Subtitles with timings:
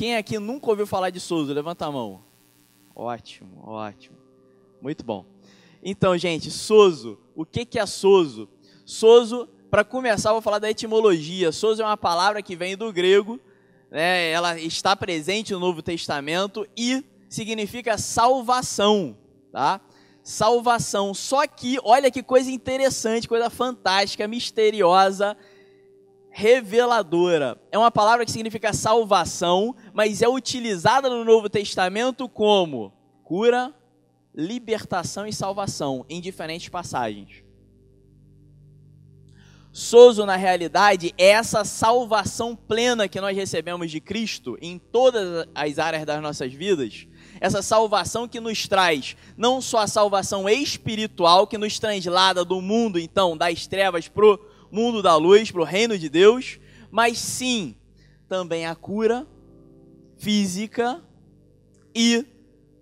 [0.00, 1.52] Quem aqui nunca ouviu falar de Soso?
[1.52, 2.24] Levanta a mão.
[2.96, 4.16] Ótimo, ótimo.
[4.80, 5.26] Muito bom.
[5.82, 7.18] Então, gente, Soso.
[7.36, 8.48] O que, que é Soso?
[8.86, 11.52] Soso, para começar, vou falar da etimologia.
[11.52, 13.38] Soso é uma palavra que vem do grego,
[13.90, 14.30] né?
[14.30, 19.14] ela está presente no Novo Testamento e significa salvação,
[19.52, 19.82] tá?
[20.22, 21.12] Salvação.
[21.12, 25.36] Só que, olha que coisa interessante, coisa fantástica, misteriosa,
[26.30, 27.60] reveladora.
[27.70, 32.92] É uma palavra que significa salvação, mas é utilizada no Novo Testamento como
[33.24, 33.74] cura,
[34.34, 37.44] libertação e salvação em diferentes passagens.
[39.72, 45.78] Sozo, na realidade, é essa salvação plena que nós recebemos de Cristo em todas as
[45.78, 47.06] áreas das nossas vidas.
[47.40, 52.98] Essa salvação que nos traz não só a salvação espiritual, que nos translada do mundo,
[52.98, 56.58] então, das trevas para o mundo da luz, para o reino de Deus,
[56.90, 57.76] mas sim
[58.28, 59.26] também a cura
[60.18, 61.02] física
[61.94, 62.24] e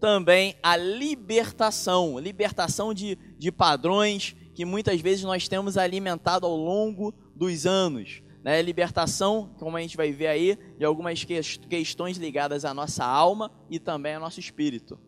[0.00, 7.14] também a libertação libertação de, de padrões que muitas vezes nós temos alimentado ao longo
[7.34, 8.22] dos anos.
[8.42, 8.60] Né?
[8.60, 13.78] Libertação, como a gente vai ver aí, de algumas questões ligadas à nossa alma e
[13.78, 14.98] também ao nosso espírito.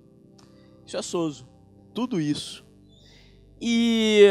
[0.86, 1.48] Isso é Soso.
[1.92, 2.64] Tudo isso.
[3.60, 4.24] E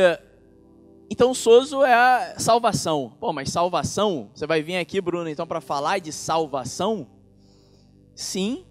[1.10, 3.16] então, Soso é a salvação.
[3.20, 4.30] Pô, mas salvação?
[4.34, 7.08] Você vai vir aqui, Bruno, então, para falar de salvação?
[8.14, 8.66] Sim,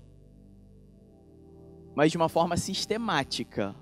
[1.97, 3.75] mas de uma forma sistemática.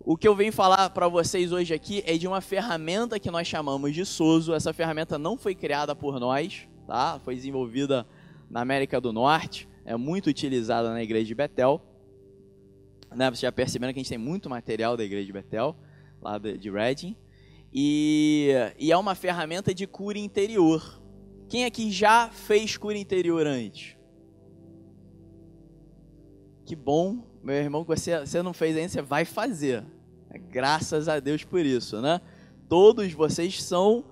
[0.00, 3.46] O que eu venho falar para vocês hoje aqui é de uma ferramenta que nós
[3.46, 4.54] chamamos de Soso.
[4.54, 7.20] Essa ferramenta não foi criada por nós, tá?
[7.22, 8.06] Foi desenvolvida
[8.48, 11.82] na América do Norte, é muito utilizada na igreja de Betel.
[13.14, 13.28] Né?
[13.28, 15.76] Vocês já perceberam que a gente tem muito material da igreja de Betel
[16.20, 17.16] lá de Reading.
[17.72, 21.02] E, e é uma ferramenta de cura interior.
[21.48, 23.96] Quem aqui já fez cura interior antes?
[26.64, 29.84] Que bom, meu irmão, que você, você não fez ainda, você vai fazer.
[30.50, 32.20] Graças a Deus por isso, né?
[32.68, 34.04] Todos vocês são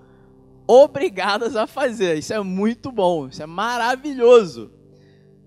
[0.67, 2.19] obrigados a fazer.
[2.19, 4.71] Isso é muito bom, isso é maravilhoso.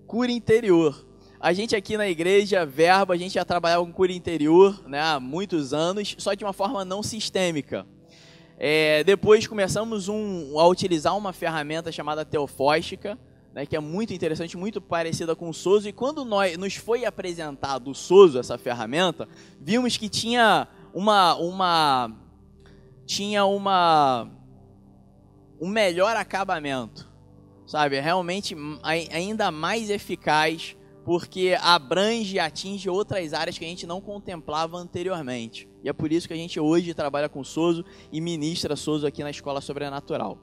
[0.06, 1.07] Cura interior.
[1.40, 5.20] A gente aqui na igreja, Verbo, a gente já trabalhava com cura interior né, há
[5.20, 7.86] muitos anos, só de uma forma não sistêmica.
[8.58, 13.16] É, depois começamos um, a utilizar uma ferramenta chamada teofóstica,
[13.54, 15.88] né, que é muito interessante, muito parecida com o Soso.
[15.88, 19.28] E quando nós, nos foi apresentado o Soso, essa ferramenta,
[19.60, 22.16] vimos que tinha uma, uma
[23.06, 24.28] tinha uma
[25.60, 27.08] um melhor acabamento,
[27.64, 28.00] sabe?
[28.00, 30.76] Realmente ainda mais eficaz
[31.08, 35.66] porque abrange e atinge outras áreas que a gente não contemplava anteriormente.
[35.82, 37.82] E é por isso que a gente hoje trabalha com Soso
[38.12, 40.36] e ministra Soso aqui na Escola Sobrenatural.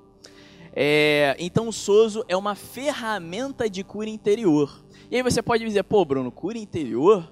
[0.73, 4.83] É, então, o Soso é uma ferramenta de cura interior.
[5.11, 7.31] E aí você pode dizer, pô, Bruno, cura interior?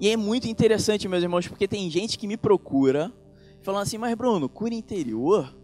[0.00, 3.12] E é muito interessante, meus irmãos, porque tem gente que me procura
[3.60, 5.54] falando assim, mas Bruno, cura interior?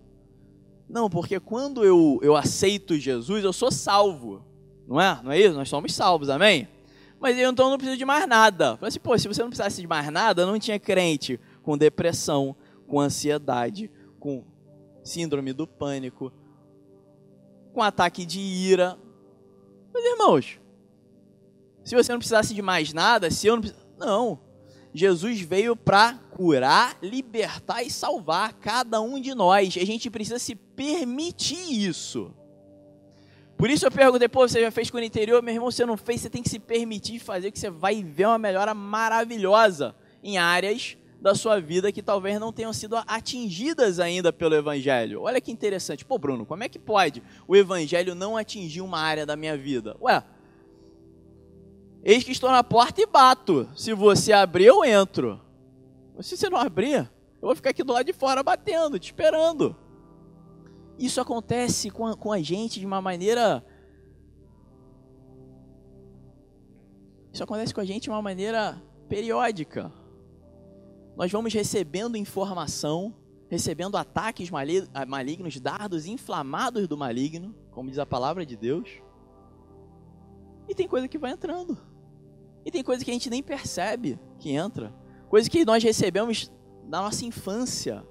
[0.87, 4.45] Não, porque quando eu, eu aceito Jesus, eu sou salvo.
[4.87, 5.19] Não é?
[5.25, 5.55] Não é isso?
[5.55, 6.69] Nós somos salvos, amém?
[7.21, 8.77] Mas eu então não preciso de mais nada.
[8.77, 12.55] Falei assim, pô, se você não precisasse de mais nada, não tinha crente com depressão,
[12.87, 13.91] com ansiedade,
[14.21, 14.45] com
[15.03, 16.33] síndrome do pânico,
[17.73, 18.99] com ataque de ira.
[19.93, 20.61] Mas irmãos,
[21.83, 23.63] se você não precisasse de mais nada, se eu não
[23.99, 24.41] não.
[24.95, 29.77] Jesus veio para curar, libertar e salvar cada um de nós.
[29.77, 32.33] A gente precisa se permitir isso.
[33.59, 35.43] Por isso eu perguntei, pô, você já fez com o interior?
[35.43, 38.29] Meu irmão, você não fez, você tem que se permitir fazer, que você vai ver
[38.29, 44.33] uma melhora maravilhosa em áreas da sua vida que talvez não tenham sido atingidas ainda
[44.33, 45.23] pelo Evangelho.
[45.23, 46.05] Olha que interessante.
[46.05, 49.97] Pô, Bruno, como é que pode o Evangelho não atingir uma área da minha vida?
[50.01, 50.23] Ué,
[52.05, 53.69] eis que estou na porta e bato.
[53.75, 55.41] Se você abrir, eu entro.
[56.21, 57.11] Se você não abrir,
[57.43, 59.77] eu vou ficar aqui do lado de fora batendo, te esperando.
[60.99, 63.65] Isso acontece com a, com a gente de uma maneira.
[67.33, 69.93] Isso acontece com a gente de uma maneira periódica.
[71.17, 73.15] Nós vamos recebendo informação,
[73.49, 78.89] recebendo ataques malignos, dardos inflamados do maligno, como diz a palavra de Deus.
[80.69, 81.79] E tem coisa que vai entrando.
[82.65, 84.93] E tem coisa que a gente nem percebe que entra.
[85.29, 86.53] Coisa que nós recebemos
[86.89, 88.05] na nossa infância.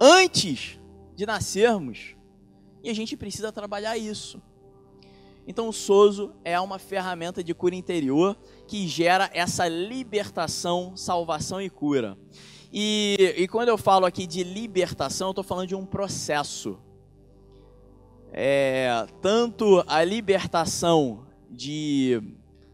[0.00, 0.80] Antes
[1.14, 2.16] de nascermos.
[2.82, 4.42] E a gente precisa trabalhar isso.
[5.46, 8.36] Então o Sozo é uma ferramenta de cura interior
[8.68, 12.16] que gera essa libertação, salvação e cura.
[12.72, 16.78] E, e quando eu falo aqui de libertação, eu estou falando de um processo.
[18.32, 22.20] é, tanto a libertação de,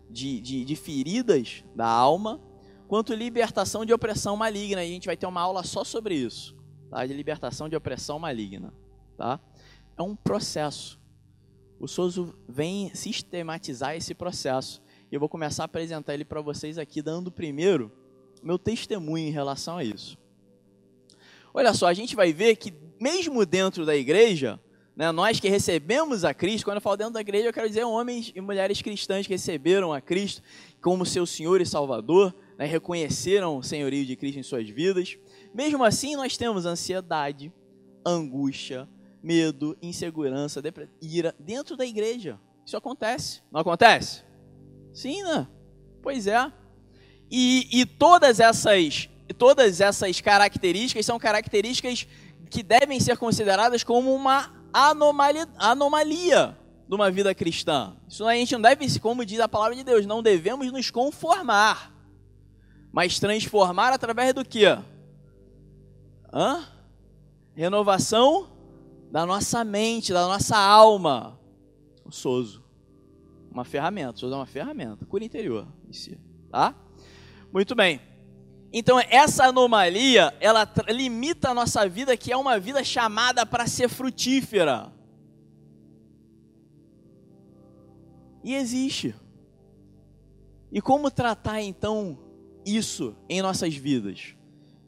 [0.08, 2.40] de, de, de feridas da alma,
[2.86, 4.84] quanto libertação de opressão maligna.
[4.84, 6.54] E a gente vai ter uma aula só sobre isso,
[6.90, 7.06] tá?
[7.06, 8.72] de libertação de opressão maligna.
[9.16, 9.40] Tá?
[9.96, 10.98] É um processo.
[11.80, 14.82] O Souza vem sistematizar esse processo.
[15.10, 17.92] E eu vou começar a apresentar ele para vocês aqui, dando primeiro
[18.42, 20.18] meu testemunho em relação a isso.
[21.52, 24.60] Olha só, a gente vai ver que mesmo dentro da igreja,
[24.94, 27.84] né, nós que recebemos a Cristo, quando eu falo dentro da igreja, eu quero dizer
[27.84, 30.42] homens e mulheres cristãs que receberam a Cristo
[30.80, 35.16] como seu Senhor e Salvador, né, reconheceram o senhorio de Cristo em suas vidas.
[35.54, 37.52] Mesmo assim, nós temos ansiedade,
[38.04, 38.88] angústia,
[39.22, 40.62] medo, insegurança,
[41.00, 42.38] ira dentro da igreja.
[42.64, 43.42] Isso acontece.
[43.50, 44.22] Não acontece?
[44.92, 45.48] Sim, né?
[46.02, 46.52] Pois é.
[47.30, 52.06] E, e todas essas todas essas características são características
[52.48, 56.56] que devem ser consideradas como uma anomalia, anomalia
[56.88, 57.94] de uma vida cristã.
[58.08, 61.92] Isso a gente não deve, como diz a palavra de Deus, não devemos nos conformar,
[62.90, 64.64] mas transformar através do que?
[66.32, 66.66] Hã?
[67.54, 68.50] Renovação
[69.10, 71.38] da nossa mente, da nossa alma.
[72.04, 72.64] O sozo.
[73.50, 74.16] Uma ferramenta.
[74.16, 75.04] O sozo é uma ferramenta.
[75.06, 76.18] Cura interior em si.
[76.50, 76.74] Tá?
[77.52, 78.00] Muito bem.
[78.72, 83.88] Então, essa anomalia, ela limita a nossa vida, que é uma vida chamada para ser
[83.88, 84.92] frutífera.
[88.44, 89.14] E existe.
[90.70, 92.18] E como tratar então
[92.64, 94.34] isso em nossas vidas?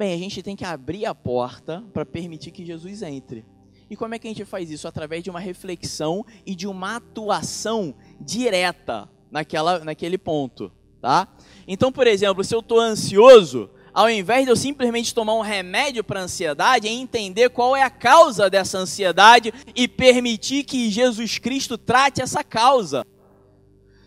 [0.01, 3.45] Bem, a gente tem que abrir a porta para permitir que Jesus entre.
[3.91, 4.89] E como é que a gente faz isso?
[4.89, 11.29] Através de uma reflexão e de uma atuação direta naquela, naquele ponto, tá?
[11.69, 16.03] Então, por exemplo, se eu estou ansioso, ao invés de eu simplesmente tomar um remédio
[16.03, 21.77] para ansiedade, é entender qual é a causa dessa ansiedade e permitir que Jesus Cristo
[21.77, 23.05] trate essa causa.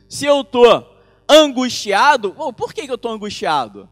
[0.09, 0.97] Se eu estou
[1.29, 3.87] angustiado, oh, por que, que eu estou angustiado?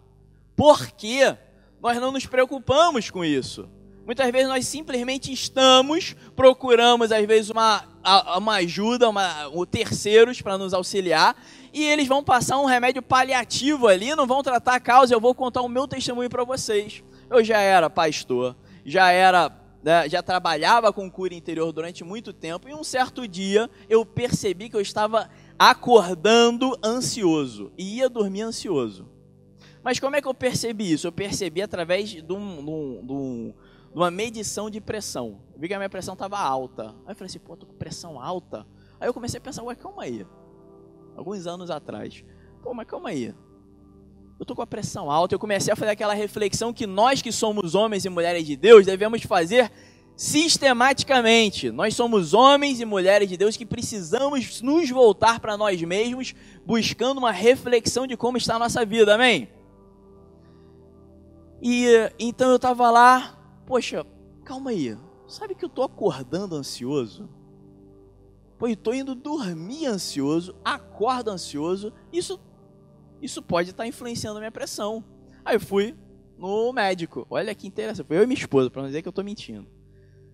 [0.55, 1.37] Porque
[1.81, 3.67] nós não nos preocupamos com isso.
[4.05, 7.83] Muitas vezes nós simplesmente estamos, procuramos às vezes uma,
[8.35, 11.35] uma ajuda, uma, terceiros para nos auxiliar,
[11.73, 15.13] e eles vão passar um remédio paliativo ali, não vão tratar a causa.
[15.13, 17.03] Eu vou contar o meu testemunho para vocês.
[17.29, 19.51] Eu já era pastor, já era,
[19.83, 24.67] né, já trabalhava com cura interior durante muito tempo, e um certo dia eu percebi
[24.67, 29.07] que eu estava acordando ansioso e ia dormir ansioso.
[29.83, 31.07] Mas como é que eu percebi isso?
[31.07, 33.53] Eu percebi através de, um, de, um, de, um,
[33.91, 35.41] de uma medição de pressão.
[35.53, 36.95] Eu vi que a minha pressão estava alta.
[37.05, 38.65] Aí eu falei assim, pô, tô com pressão alta.
[38.99, 40.25] Aí eu comecei a pensar, ué, calma aí.
[41.15, 42.23] Alguns anos atrás.
[42.61, 43.33] Pô, mas calma aí.
[44.39, 45.33] Eu tô com a pressão alta.
[45.33, 48.85] Eu comecei a fazer aquela reflexão que nós que somos homens e mulheres de Deus
[48.85, 49.71] devemos fazer
[50.15, 51.71] sistematicamente.
[51.71, 57.17] Nós somos homens e mulheres de Deus que precisamos nos voltar para nós mesmos, buscando
[57.17, 59.49] uma reflexão de como está a nossa vida, amém?
[61.61, 61.85] E
[62.19, 64.05] então eu estava lá, poxa,
[64.43, 64.97] calma aí,
[65.27, 67.29] sabe que eu estou acordando ansioso?
[68.57, 72.39] Pô, eu estou indo dormir ansioso, acordo ansioso, isso,
[73.21, 75.03] isso pode estar tá influenciando a minha pressão.
[75.43, 75.95] Aí eu fui
[76.37, 79.11] no médico, olha que interessante, foi eu e minha esposa, para não dizer que eu
[79.11, 79.67] estou mentindo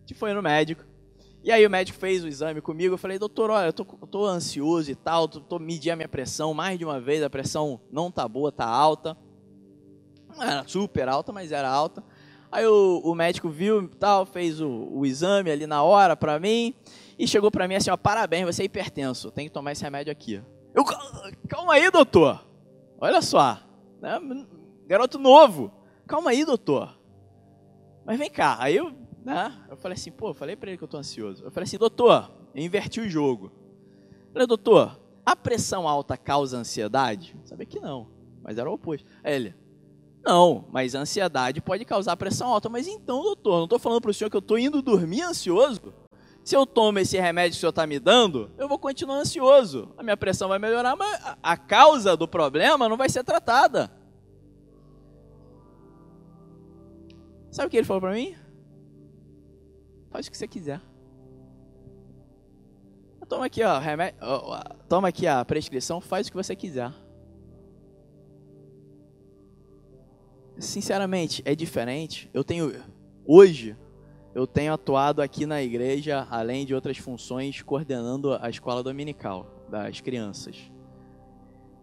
[0.08, 0.84] que foi no médico.
[1.44, 4.08] E aí o médico fez o exame comigo, eu falei, doutor, olha, eu tô, eu
[4.08, 7.30] tô ansioso e tal, tô, tô medindo a minha pressão mais de uma vez, a
[7.30, 9.16] pressão não tá boa, tá alta.
[10.38, 12.04] Não era super alta, mas era alta.
[12.52, 16.40] Aí o, o médico viu e tal, fez o, o, exame ali na hora pra
[16.40, 16.74] mim,
[17.20, 20.12] e chegou pra mim assim, ó, parabéns, você é hipertenso, tem que tomar esse remédio
[20.12, 20.42] aqui.
[20.74, 20.86] Eu,
[21.50, 22.42] calma aí, doutor,
[23.00, 23.60] olha só,
[24.02, 24.18] né?
[24.88, 25.74] garoto novo,
[26.08, 26.98] calma aí, doutor.
[28.06, 28.96] Mas vem cá, aí eu
[29.28, 29.54] né?
[29.70, 31.44] Eu falei assim, pô, falei para ele que eu tô ansioso.
[31.44, 33.52] Eu falei assim, doutor, eu inverti o jogo.
[34.28, 37.36] Eu falei, doutor, a pressão alta causa ansiedade?
[37.44, 38.10] Sabia que não,
[38.42, 39.06] mas era o oposto.
[39.22, 39.56] Aí ele,
[40.28, 42.68] não, mas a ansiedade pode causar pressão alta.
[42.68, 45.94] Mas então, doutor, não estou falando para o senhor que eu estou indo dormir ansioso?
[46.44, 49.94] Se eu tomo esse remédio que o senhor está me dando, eu vou continuar ansioso.
[49.98, 53.92] A minha pressão vai melhorar, mas a causa do problema não vai ser tratada.
[57.50, 58.36] Sabe o que ele falou para mim?
[60.12, 60.82] Faz o que você quiser.
[63.28, 64.18] Toma aqui, ó, remédio,
[64.88, 66.94] toma aqui a prescrição, faz o que você quiser.
[70.60, 72.30] Sinceramente, é diferente.
[72.34, 72.74] Eu tenho
[73.26, 73.76] hoje
[74.38, 80.00] eu tenho atuado aqui na igreja, além de outras funções, coordenando a escola dominical das
[80.00, 80.56] crianças.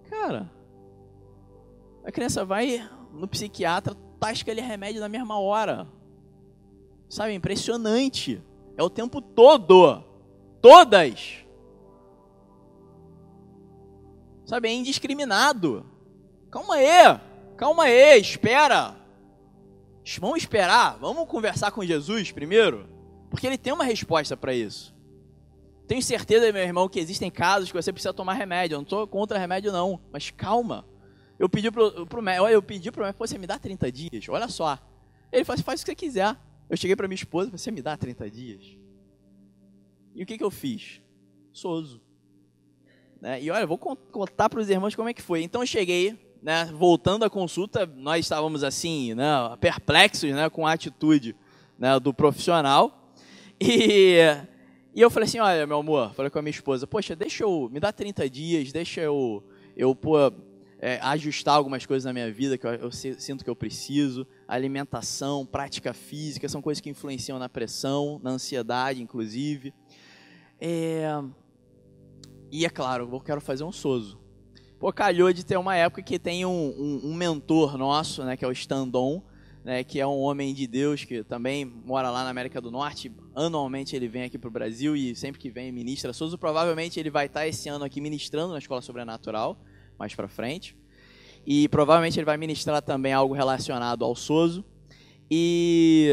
[0.09, 0.49] Cara,
[2.05, 5.89] a criança vai no psiquiatra, tasca ele remédio na mesma hora.
[7.09, 8.41] Sabe, impressionante.
[8.77, 10.05] É o tempo todo.
[10.63, 11.45] Todas.
[14.47, 15.85] Sabe, é indiscriminado.
[16.53, 17.21] Calma aí,
[17.65, 18.95] calma aí, espera.
[20.21, 22.87] Vamos esperar, vamos conversar com Jesus primeiro,
[23.31, 24.95] porque ele tem uma resposta para isso.
[25.89, 28.75] Tenho certeza, meu irmão, que existem casos que você precisa tomar remédio.
[28.75, 30.87] Eu não estou contra remédio, não, mas calma.
[31.39, 34.49] Eu pedi pro, pro médico, eu pedi pro médico, você me dá 30 dias, olha
[34.49, 34.79] só.
[35.33, 36.37] Ele falou assim, faz o que você quiser.
[36.69, 38.77] Eu cheguei para minha esposa, você me dá 30 dias.
[40.15, 41.01] E o que, que eu fiz?
[41.51, 42.03] Soso.
[43.23, 43.43] Né?
[43.43, 45.43] E olha, eu vou contar para os irmãos como é que foi.
[45.43, 49.25] Então eu cheguei, né, voltando à consulta, nós estávamos assim, né,
[49.59, 51.35] perplexos né, com a atitude
[51.79, 53.11] né, do profissional.
[53.59, 54.19] E,
[54.95, 57.71] e eu falei assim, olha, meu amor, falei com a minha esposa, poxa, deixa eu,
[57.73, 59.43] me dá 30 dias, deixa eu,
[59.75, 60.19] eu pô,
[60.79, 64.27] é, ajustar algumas coisas na minha vida que eu, eu, sinto que eu preciso.
[64.47, 69.73] Alimentação, prática física, são coisas que influenciam na pressão, na ansiedade, inclusive.
[70.61, 71.09] É,
[72.53, 74.24] e é claro, eu quero fazer um soso.
[74.85, 78.45] Pô, calhou de ter uma época que tem um, um, um mentor nosso, né, que
[78.45, 79.23] é o Standon,
[79.65, 83.11] né, que é um homem de Deus que também mora lá na América do Norte.
[83.35, 86.37] Anualmente ele vem aqui para o Brasil e sempre que vem ministra Soso.
[86.37, 89.59] Provavelmente ele vai estar esse ano aqui ministrando na Escola Sobrenatural,
[89.99, 90.77] mais para frente.
[91.47, 94.63] E provavelmente ele vai ministrar também algo relacionado ao Soso.
[95.31, 96.11] E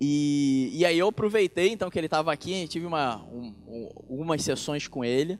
[0.00, 4.42] e, e aí eu aproveitei então que ele estava aqui, tive uma, um, um, algumas
[4.42, 5.38] sessões com ele.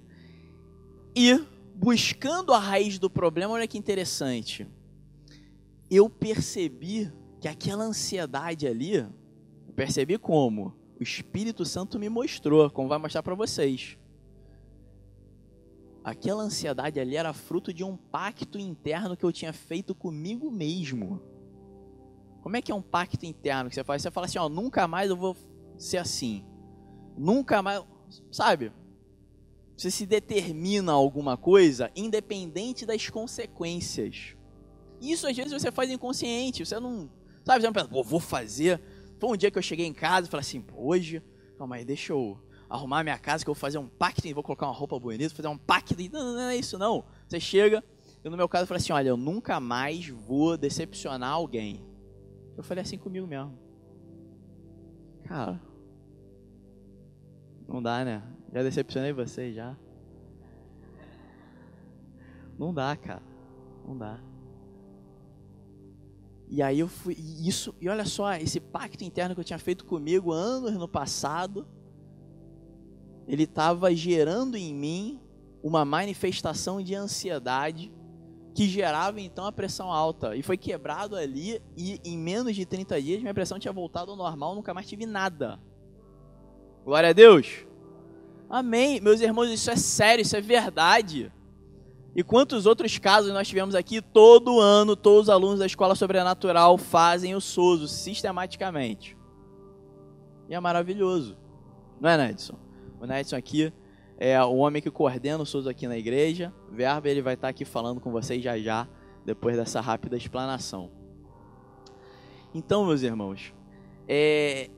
[1.21, 1.45] E
[1.75, 4.69] buscando a raiz do problema, olha que interessante.
[5.91, 9.05] Eu percebi que aquela ansiedade ali,
[9.75, 10.77] percebi como?
[10.97, 13.99] O Espírito Santo me mostrou, como vai mostrar para vocês.
[16.05, 21.21] Aquela ansiedade ali era fruto de um pacto interno que eu tinha feito comigo mesmo.
[22.43, 24.03] Como é que é um pacto interno que você faz?
[24.03, 25.37] Você fala assim, ó, nunca mais eu vou
[25.77, 26.47] ser assim.
[27.17, 27.85] Nunca mais,
[28.31, 28.71] sabe?
[29.79, 34.35] Você se determina alguma coisa independente das consequências.
[35.01, 37.09] Isso às vezes você faz inconsciente, você não,
[37.45, 38.83] sabe, você não pensa, vou fazer.
[39.21, 41.23] Foi um dia que eu cheguei em casa e falei assim, hoje,
[41.57, 42.37] calma aí, deixa eu
[42.69, 45.47] arrumar minha casa que eu vou fazer um pacto, vou colocar uma roupa bonita, fazer
[45.47, 45.95] um pacto.
[46.13, 47.05] Não, não, não é isso não.
[47.29, 47.85] Você chega,
[48.25, 51.87] eu no meu caso falei assim, olha, eu nunca mais vou decepcionar alguém.
[52.57, 53.57] Eu falei assim comigo mesmo.
[55.23, 55.63] Cara,
[57.69, 58.38] não dá, né?
[58.52, 59.76] Já decepcionei vocês já.
[62.59, 63.23] Não dá, cara.
[63.87, 64.19] Não dá.
[66.50, 69.85] E aí eu fui, isso, e olha só, esse pacto interno que eu tinha feito
[69.85, 71.67] comigo anos no passado,
[73.26, 75.21] ele estava gerando em mim
[75.62, 77.93] uma manifestação de ansiedade
[78.55, 80.35] que gerava então a pressão alta.
[80.35, 84.17] E foi quebrado ali e em menos de 30 dias minha pressão tinha voltado ao
[84.17, 85.61] normal, nunca mais tive nada.
[86.83, 87.68] Glória a Deus.
[88.49, 89.00] Amém.
[89.00, 91.33] Meus irmãos, isso é sério, isso é verdade.
[92.14, 94.00] E quantos outros casos nós tivemos aqui?
[94.00, 99.17] Todo ano, todos os alunos da escola sobrenatural fazem o SOSO sistematicamente.
[100.49, 101.37] E é maravilhoso.
[102.00, 102.59] Não é, Nedson?
[103.00, 103.73] O Nedson aqui
[104.19, 106.52] é o homem que coordena o SUS aqui na igreja.
[106.73, 108.88] Verbo, ele vai estar aqui falando com vocês já já,
[109.25, 110.90] depois dessa rápida explanação.
[112.52, 113.55] Então, meus irmãos,
[114.09, 114.71] é,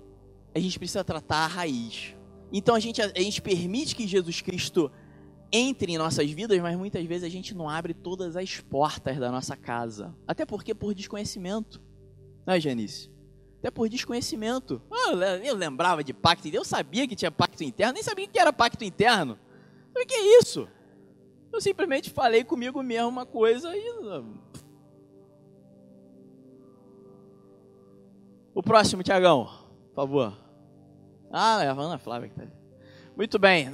[0.55, 2.15] a gente precisa tratar a raiz.
[2.53, 4.91] Então, a gente, a, gente permite que Jesus Cristo
[5.53, 9.31] entre em nossas vidas, mas muitas vezes a gente não abre todas as portas da
[9.31, 10.15] nossa casa.
[10.27, 11.81] Até porque por desconhecimento.
[12.47, 13.11] Não é, Janice?
[13.59, 14.81] Até por desconhecimento.
[14.91, 15.13] Ah,
[15.45, 18.85] eu lembrava de pacto eu sabia que tinha pacto interno, nem sabia que era pacto
[18.85, 19.39] interno.
[19.95, 20.69] O que é isso?
[21.53, 23.89] Eu simplesmente falei comigo mesmo uma coisa e.
[24.05, 24.25] Ah,
[28.55, 29.47] o próximo, Tiagão,
[29.89, 30.40] por favor.
[31.33, 32.53] Ah, é a Ana Flávia que tá ali.
[33.17, 33.71] Muito bem.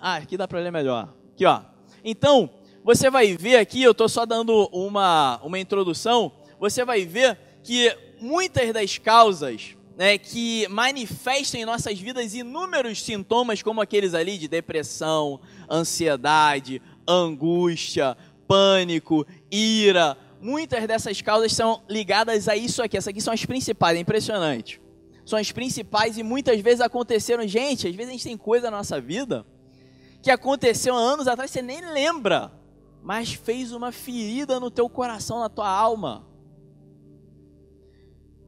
[0.00, 1.14] Ah, aqui dá para ler melhor.
[1.32, 1.60] Aqui, ó.
[2.04, 2.50] Então,
[2.82, 6.32] você vai ver aqui, eu estou só dando uma, uma introdução.
[6.58, 13.62] Você vai ver que muitas das causas né, que manifestam em nossas vidas inúmeros sintomas,
[13.62, 20.16] como aqueles ali de depressão, ansiedade, angústia, pânico, ira.
[20.40, 22.96] Muitas dessas causas são ligadas a isso aqui.
[22.96, 24.80] Essas aqui são as principais, é impressionante.
[25.26, 27.46] São as principais e muitas vezes aconteceram.
[27.46, 29.44] Gente, às vezes a gente tem coisa na nossa vida
[30.22, 32.52] que aconteceu há anos atrás, você nem lembra,
[33.02, 36.26] mas fez uma ferida no teu coração, na tua alma.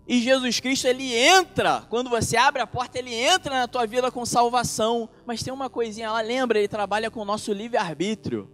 [0.08, 4.10] E Jesus Cristo, ele entra, quando você abre a porta, ele entra na tua vida
[4.10, 5.08] com salvação.
[5.26, 8.50] Mas tem uma coisinha lá, lembra, ele trabalha com o nosso livre-arbítrio.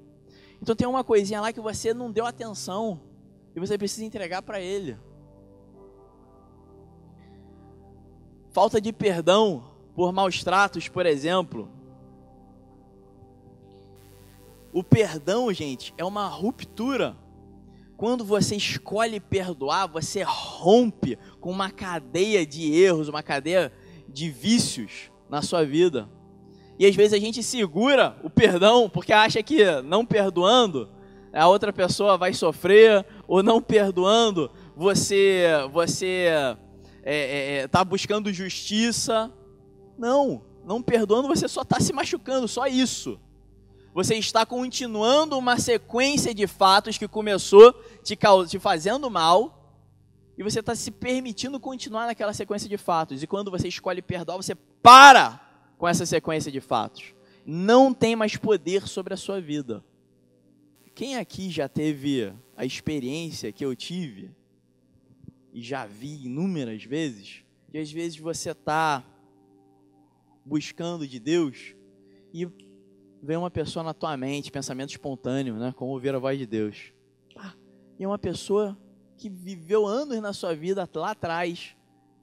[0.61, 3.01] Então tem uma coisinha lá que você não deu atenção
[3.55, 4.99] e você precisa entregar para ele.
[8.55, 9.65] Falta de perdão
[9.97, 11.69] por maus tratos, por exemplo.
[14.73, 17.17] O perdão, gente, é uma ruptura.
[17.97, 23.73] Quando você escolhe perdoar, você rompe com uma cadeia de erros, uma cadeia
[24.09, 26.09] de vícios na sua vida.
[26.79, 30.89] E às vezes a gente segura o perdão porque acha que não perdoando
[31.33, 36.57] a outra pessoa vai sofrer, ou não perdoando você você
[37.05, 39.33] é, é, é tá buscando justiça.
[39.97, 43.21] Não, não perdoando você só está se machucando, só isso.
[43.93, 48.19] Você está continuando uma sequência de fatos que começou te,
[48.49, 49.65] te fazendo mal
[50.37, 53.23] e você está se permitindo continuar naquela sequência de fatos.
[53.23, 55.41] E quando você escolhe perdoar, você para
[55.79, 57.15] com essa sequência de fatos.
[57.47, 59.85] Não tem mais poder sobre a sua vida.
[60.95, 64.35] Quem aqui já teve a experiência que eu tive
[65.55, 69.05] e já vi inúmeras vezes, que às vezes você está
[70.45, 71.75] buscando de Deus
[72.33, 72.47] e
[73.23, 75.73] vem uma pessoa na tua mente, pensamento espontâneo, né?
[75.77, 76.93] Como ouvir a voz de Deus.
[77.99, 78.77] e é uma pessoa
[79.17, 81.77] que viveu anos na sua vida lá atrás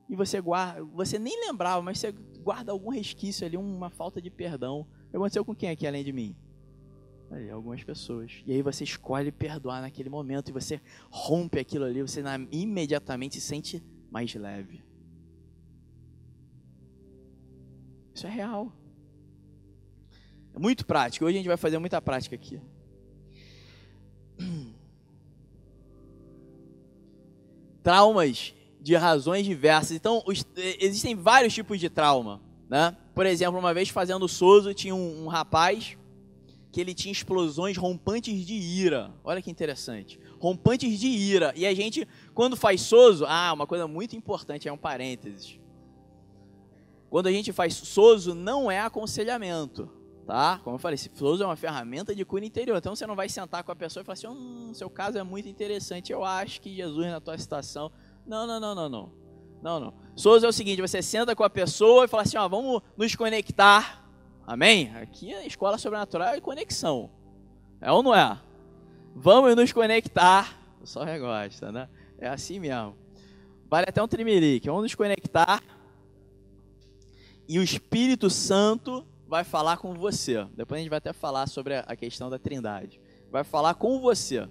[0.09, 4.29] e você guarda, você nem lembrava, mas você guarda algum resquício ali, uma falta de
[4.29, 4.85] perdão.
[5.13, 6.35] Aconteceu com quem aqui além de mim?
[7.53, 8.43] Algumas pessoas.
[8.45, 12.21] E aí você escolhe perdoar naquele momento e você rompe aquilo ali, você
[12.51, 14.83] imediatamente se sente mais leve.
[18.13, 18.73] Isso é real.
[20.53, 21.23] É muito prático.
[21.25, 22.59] Hoje a gente vai fazer muita prática aqui.
[27.81, 29.95] Traumas de razões diversas.
[29.95, 32.41] Então, os, existem vários tipos de trauma.
[32.69, 32.97] Né?
[33.15, 35.97] Por exemplo, uma vez fazendo Soso, tinha um, um rapaz
[36.71, 39.13] que ele tinha explosões rompantes de ira.
[39.23, 40.19] Olha que interessante.
[40.39, 41.53] Rompantes de ira.
[41.55, 45.59] E a gente, quando faz Soso, ah, uma coisa muito importante, é um parênteses.
[47.09, 49.89] Quando a gente faz Soso, não é aconselhamento,
[50.25, 50.61] tá?
[50.63, 52.77] Como eu falei, Soso é uma ferramenta de cura interior.
[52.77, 55.23] Então você não vai sentar com a pessoa e falar assim: hum, seu caso é
[55.23, 57.91] muito interessante, eu acho que Jesus na tua situação.
[58.25, 59.21] Não, não, não, não, não.
[59.61, 59.93] Não, não.
[60.15, 63.13] Soso é o seguinte: você senta com a pessoa e fala assim: ó, vamos nos
[63.13, 64.00] conectar
[64.51, 64.91] Amém?
[64.97, 67.09] Aqui a escola sobrenatural é conexão.
[67.79, 68.37] É ou não é?
[69.15, 70.59] Vamos nos conectar.
[70.81, 71.87] O só regosta, né?
[72.17, 72.97] É assim mesmo.
[73.69, 74.67] Vale até um trimelique.
[74.67, 75.63] Vamos nos conectar.
[77.47, 80.45] E o Espírito Santo vai falar com você.
[80.53, 82.99] Depois a gente vai até falar sobre a questão da trindade.
[83.31, 84.49] Vai falar com você.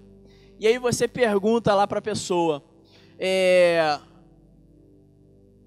[0.59, 2.63] E aí você pergunta lá para a pessoa.
[3.19, 3.99] É...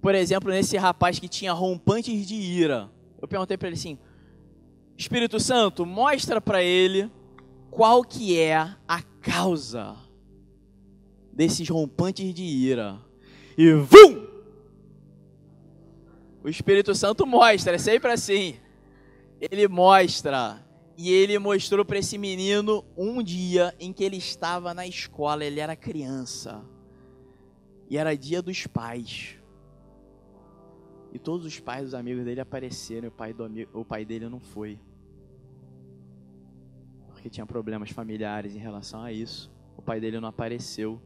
[0.03, 2.91] Por exemplo, nesse rapaz que tinha rompantes de ira.
[3.23, 3.97] Eu perguntei para ele assim:
[4.97, 7.11] Espírito Santo, mostra para ele
[7.71, 9.97] qual que é a causa
[11.33, 12.99] desses rompantes de ira.
[13.59, 14.27] E vum!
[16.43, 18.57] O Espírito Santo mostra, é sempre assim.
[19.41, 20.65] Ele mostra.
[20.97, 25.59] E ele mostrou para esse menino um dia em que ele estava na escola, ele
[25.59, 26.63] era criança.
[27.91, 29.37] E era dia dos pais.
[31.15, 34.05] E todos os pais dos amigos dele apareceram, e o pai, do amigo, o pai
[34.05, 34.81] dele não foi.
[37.07, 39.51] Porque tinha problemas familiares em relação a isso.
[39.77, 41.01] O pai dele não apareceu.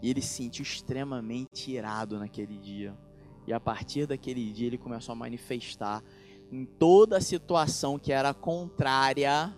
[0.00, 2.96] E ele se sentiu extremamente irado naquele dia.
[3.44, 6.04] E a partir daquele dia ele começou a manifestar
[6.52, 9.52] em toda situação que era contrária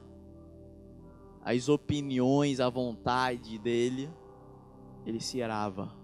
[1.42, 4.08] às opiniões, à vontade dele,
[5.04, 6.03] ele se irava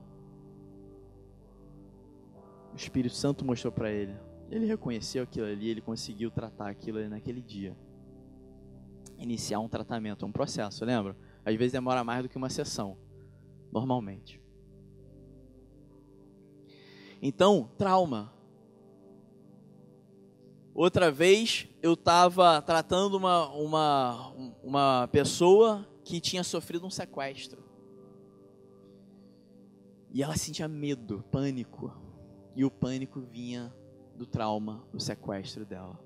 [2.72, 4.14] o Espírito Santo mostrou para ele.
[4.50, 7.76] Ele reconheceu aquilo ali, ele conseguiu tratar aquilo ali naquele dia.
[9.18, 11.16] Iniciar um tratamento, um processo, lembra?
[11.44, 12.96] Às vezes demora mais do que uma sessão,
[13.72, 14.40] normalmente.
[17.22, 18.32] Então, trauma.
[20.74, 27.62] Outra vez eu estava tratando uma, uma, uma pessoa que tinha sofrido um sequestro.
[30.12, 32.09] E ela sentia medo, pânico.
[32.54, 33.72] E o pânico vinha
[34.16, 35.98] do trauma, do sequestro dela.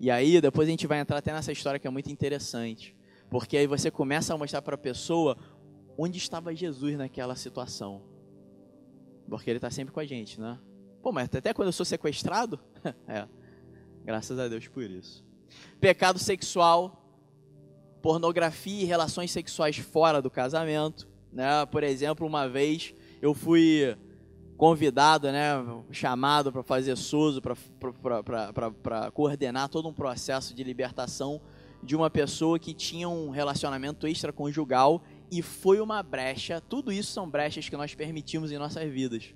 [0.00, 2.96] E aí, depois a gente vai entrar até nessa história que é muito interessante.
[3.30, 5.36] Porque aí você começa a mostrar para a pessoa
[5.96, 8.02] onde estava Jesus naquela situação.
[9.28, 10.58] Porque ele está sempre com a gente, né?
[11.02, 12.58] Pô, mas até quando eu sou sequestrado?
[13.06, 13.28] é.
[14.04, 15.24] Graças a Deus por isso.
[15.80, 17.04] Pecado sexual,
[18.00, 21.08] pornografia e relações sexuais fora do casamento.
[21.32, 21.66] Né?
[21.66, 23.96] Por exemplo, uma vez eu fui
[24.58, 25.54] convidado, né,
[25.92, 31.40] chamado para fazer SUSO, para coordenar todo um processo de libertação
[31.80, 36.60] de uma pessoa que tinha um relacionamento extraconjugal e foi uma brecha.
[36.60, 39.32] Tudo isso são brechas que nós permitimos em nossas vidas.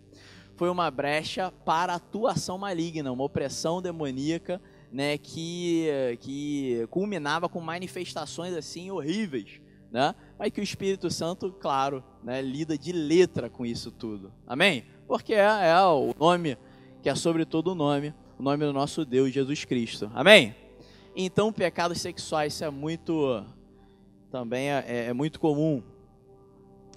[0.57, 5.87] foi uma brecha para atuação maligna, uma opressão demoníaca, né, que,
[6.21, 10.15] que culminava com manifestações assim horríveis, né?
[10.39, 14.33] Mas que o Espírito Santo, claro, né, lida de letra com isso tudo.
[14.47, 14.85] Amém?
[15.07, 16.57] Porque é, é o nome
[17.03, 20.11] que é sobre todo o nome, o nome do nosso Deus Jesus Cristo.
[20.15, 20.55] Amém?
[21.15, 23.45] Então, pecados sexuais isso é muito
[24.31, 25.83] também é, é, é muito comum.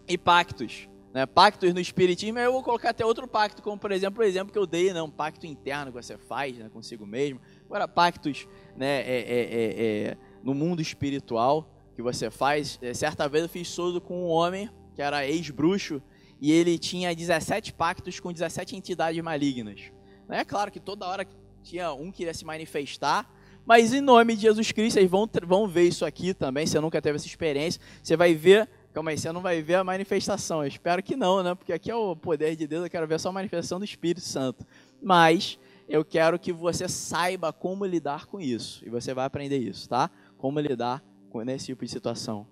[0.07, 1.25] E pactos, né?
[1.25, 4.59] Pactos no espiritismo, eu vou colocar até outro pacto, como por exemplo, o exemplo que
[4.59, 5.01] eu dei, né?
[5.01, 6.69] um pacto interno que você faz né?
[6.69, 7.41] consigo mesmo.
[7.65, 9.01] Agora, pactos né?
[9.01, 12.79] É, é, é, é no mundo espiritual que você faz.
[12.93, 16.01] certa vez eu fiz sozo com um homem que era ex-bruxo
[16.41, 19.91] e ele tinha 17 pactos com 17 entidades malignas.
[20.29, 21.27] É claro que toda hora
[21.63, 23.31] tinha um que iria se manifestar,
[23.65, 26.67] mas em nome de Jesus Cristo, vocês vão, vão ver isso aqui também.
[26.67, 28.69] Você nunca teve essa experiência, você vai ver.
[28.93, 30.61] Calma aí, você não vai ver a manifestação.
[30.61, 31.55] Eu espero que não, né?
[31.55, 34.21] Porque aqui é o poder de Deus, eu quero ver só a manifestação do Espírito
[34.21, 34.65] Santo.
[35.01, 38.85] Mas eu quero que você saiba como lidar com isso.
[38.85, 40.09] E você vai aprender isso, tá?
[40.37, 42.47] Como lidar com esse tipo de situação.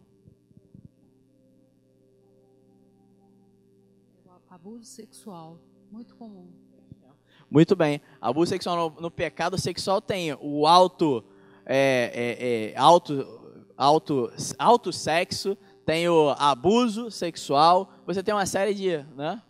[4.64, 5.60] Abuso sexual,
[5.92, 6.48] muito comum.
[7.52, 8.00] Muito bem.
[8.22, 11.22] Abuso sexual no, no pecado sexual tem o alto,
[11.66, 17.92] é, é, é, alto, alto, alto sexo, tem o abuso sexual.
[18.06, 19.42] Você tem uma série de, né,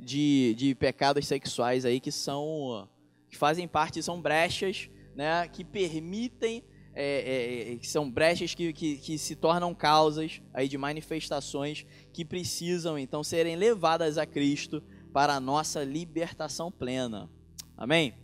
[0.00, 2.88] de, de pecados sexuais aí que são
[3.28, 8.96] que fazem parte, são brechas, né, que permitem é, é, que são brechas que, que,
[8.98, 15.34] que, se tornam causas aí de manifestações que precisam então serem levadas a Cristo para
[15.34, 17.28] a nossa libertação plena.
[17.76, 18.14] Amém?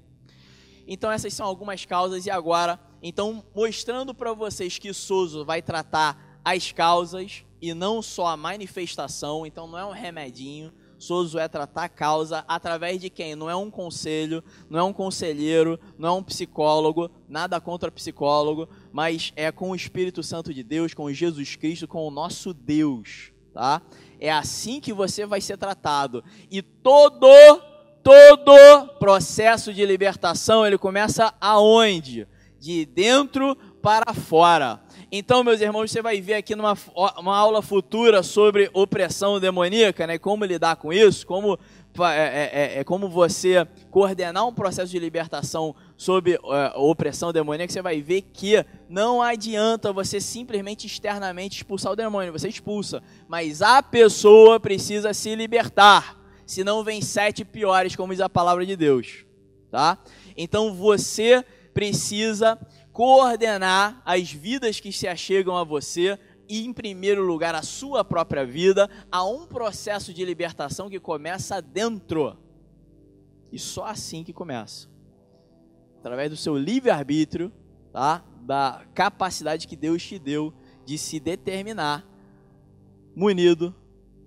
[0.86, 6.40] Então essas são algumas causas e agora, então mostrando para vocês que Souza vai tratar
[6.44, 11.84] as causas e não só a manifestação, então não é um remedinho, Souza é tratar
[11.84, 13.34] a causa através de quem?
[13.34, 18.68] Não é um conselho, não é um conselheiro, não é um psicólogo, nada contra psicólogo,
[18.92, 23.32] mas é com o Espírito Santo de Deus, com Jesus Cristo, com o nosso Deus,
[23.54, 23.80] tá?
[24.20, 26.22] É assim que você vai ser tratado.
[26.50, 27.26] E todo
[28.02, 32.28] todo processo de libertação ele começa aonde?
[32.58, 34.80] De dentro para fora.
[35.12, 36.76] Então, meus irmãos, você vai ver aqui numa
[37.18, 40.18] uma aula futura sobre opressão demoníaca, né?
[40.18, 41.58] Como lidar com isso, como
[41.98, 46.38] é, é, é, é como você coordenar um processo de libertação sob é,
[46.76, 52.48] opressão demoníaca, você vai ver que não adianta você simplesmente externamente expulsar o demônio, você
[52.48, 58.28] expulsa, mas a pessoa precisa se libertar se não vem sete piores, como diz a
[58.28, 59.24] palavra de Deus,
[59.70, 59.98] tá?
[60.36, 62.58] Então você precisa
[63.00, 68.44] coordenar as vidas que se achegam a você e, em primeiro lugar, a sua própria
[68.44, 72.36] vida a um processo de libertação que começa dentro.
[73.50, 74.86] E só assim que começa.
[75.98, 77.50] Através do seu livre-arbítrio,
[77.90, 78.22] tá?
[78.42, 80.52] da capacidade que Deus te deu
[80.84, 82.06] de se determinar,
[83.16, 83.74] munido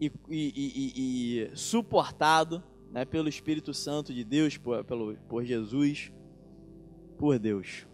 [0.02, 6.12] e, e, e, e suportado né, pelo Espírito Santo de Deus, por, pelo, por Jesus,
[7.20, 7.86] por Deus.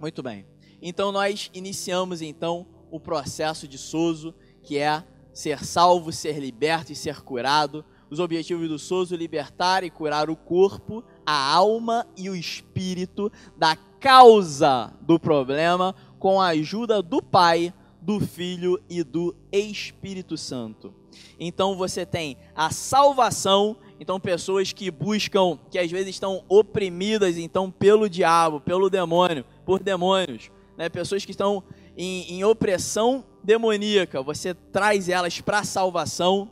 [0.00, 0.46] Muito bem.
[0.80, 6.96] Então nós iniciamos então o processo de Soso, que é ser salvo, ser liberto e
[6.96, 7.84] ser curado.
[8.08, 13.76] Os objetivos do Soso libertar e curar o corpo, a alma e o espírito da
[13.76, 20.94] causa do problema com a ajuda do Pai do Filho e do Espírito Santo.
[21.38, 27.70] Então você tem a salvação, então pessoas que buscam, que às vezes estão oprimidas então
[27.70, 30.88] pelo diabo, pelo demônio, por demônios, né?
[30.88, 31.62] Pessoas que estão
[31.96, 36.50] em, em opressão demoníaca, você traz elas para a salvação.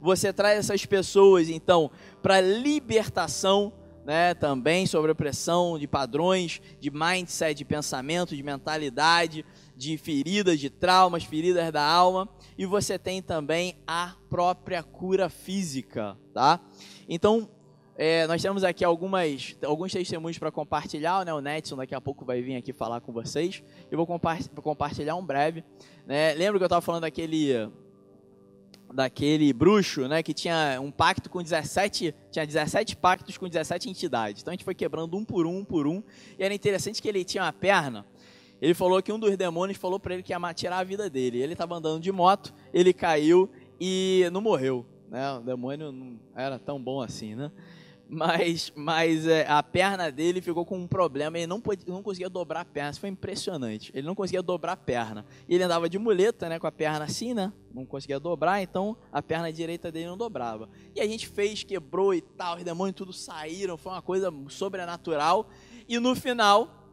[0.00, 1.90] Você traz essas pessoas então
[2.22, 3.74] para libertação
[4.06, 9.44] né, também sobre opressão de padrões, de mindset, de pensamento, de mentalidade,
[9.76, 16.16] de feridas, de traumas, feridas da alma, e você tem também a própria cura física,
[16.32, 16.58] tá?
[17.06, 17.50] Então,
[18.02, 21.34] é, nós temos aqui algumas, alguns testemunhos para compartilhar, né?
[21.34, 23.62] O Netson daqui a pouco vai vir aqui falar com vocês.
[23.90, 24.06] Eu vou
[24.62, 25.62] compartilhar um breve.
[26.06, 26.32] Né?
[26.32, 27.70] Lembra que eu estava falando daquele
[28.90, 34.40] daquele bruxo, né, que tinha um pacto com 17, tinha 17 pactos com 17 entidades.
[34.40, 36.02] Então a gente foi quebrando um por um, um por um,
[36.38, 38.06] e era interessante que ele tinha uma perna
[38.60, 41.40] ele falou que um dos demônios falou para ele que ia tirar a vida dele.
[41.40, 43.48] Ele estava andando de moto, ele caiu
[43.80, 44.84] e não morreu.
[45.10, 45.32] Né?
[45.32, 47.50] O demônio não era tão bom assim, né?
[48.12, 52.28] Mas, mas é, a perna dele ficou com um problema, ele não, podia, não conseguia
[52.28, 53.92] dobrar a perna, isso foi impressionante.
[53.94, 55.24] Ele não conseguia dobrar a perna.
[55.48, 57.52] Ele andava de muleta, né, com a perna assim, né?
[57.72, 60.68] Não conseguia dobrar, então a perna direita dele não dobrava.
[60.92, 65.48] E a gente fez, quebrou e tal, os demônios tudo saíram, foi uma coisa sobrenatural.
[65.88, 66.92] E no final,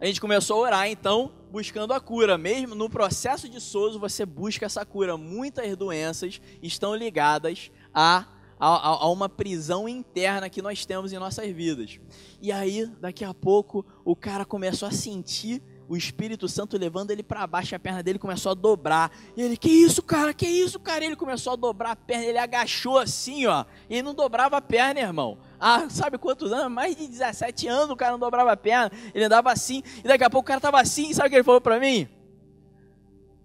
[0.00, 2.38] a gente começou a orar, então, buscando a cura.
[2.38, 5.18] Mesmo no processo de Souza, você busca essa cura.
[5.18, 8.26] Muitas doenças estão ligadas a
[8.58, 11.98] a, a, uma prisão interna que nós temos em nossas vidas.
[12.40, 17.22] E aí, daqui a pouco, o cara começou a sentir o Espírito Santo levando ele
[17.22, 19.10] para baixo, a perna dele começou a dobrar.
[19.36, 20.34] E ele, que isso, cara?
[20.34, 21.04] Que isso, cara?
[21.04, 23.64] Ele começou a dobrar a perna, ele agachou assim, ó.
[23.88, 25.38] E ele não dobrava a perna, irmão.
[25.60, 26.72] Ah, sabe quantos anos?
[26.72, 28.90] Mais de 17 anos o cara não dobrava a perna.
[29.14, 31.44] Ele andava assim, e daqui a pouco o cara tava assim, sabe o que ele
[31.44, 32.08] falou para mim?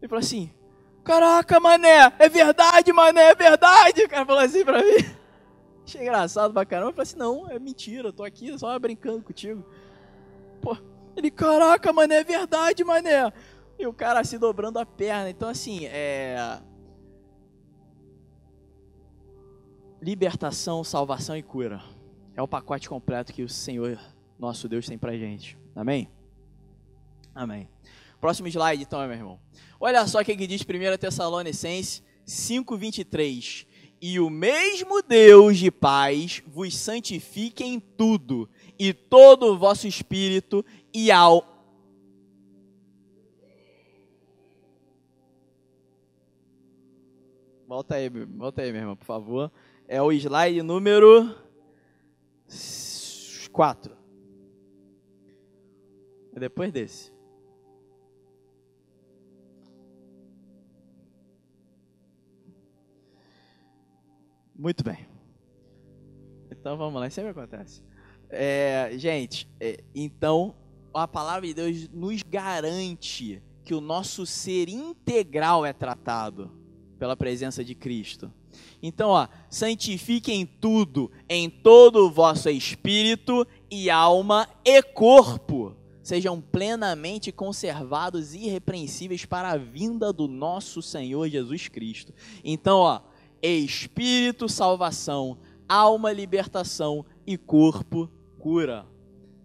[0.02, 0.52] Ele falou assim:
[1.04, 4.04] Caraca, mané, é verdade, mané, é verdade.
[4.04, 5.06] O cara falou assim pra mim.
[5.86, 6.92] Achei engraçado pra caramba.
[6.92, 9.66] Eu falei assim: não, é mentira, eu tô aqui só brincando contigo.
[10.62, 10.78] Pô,
[11.16, 13.34] ele, caraca, mané, é verdade, mané.
[13.80, 15.30] E o cara se dobrando a perna.
[15.30, 16.60] Então, assim, é.
[20.00, 21.82] Libertação, salvação e cura.
[22.36, 24.00] É o pacote completo que o Senhor,
[24.38, 25.58] nosso Deus, tem pra gente.
[25.76, 26.10] Amém?
[27.34, 27.68] Amém.
[28.22, 29.40] Próximo slide, então, meu irmão.
[29.80, 33.66] Olha só o que diz 1 Tessalonicenses 5,23.
[34.00, 40.64] E o mesmo Deus de paz vos santifique em tudo, e todo o vosso espírito
[40.94, 41.48] e ao.
[47.68, 49.52] Volta aí, volta aí, meu irmão, por favor.
[49.88, 51.36] É o slide número
[53.52, 53.98] 4.
[56.36, 57.11] É depois desse.
[64.62, 65.08] Muito bem.
[66.52, 67.82] Então vamos lá, sempre acontece.
[68.30, 70.54] É, gente, é, então
[70.94, 76.52] a palavra de Deus nos garante que o nosso ser integral é tratado
[77.00, 78.32] pela presença de Cristo.
[78.84, 87.32] Então, ó, santifiquem tudo em todo o vosso espírito e alma e corpo, sejam plenamente
[87.32, 92.14] conservados e irrepreensíveis para a vinda do nosso Senhor Jesus Cristo.
[92.44, 93.02] Então, ó,
[93.42, 98.86] espírito, salvação, alma, libertação e corpo, cura.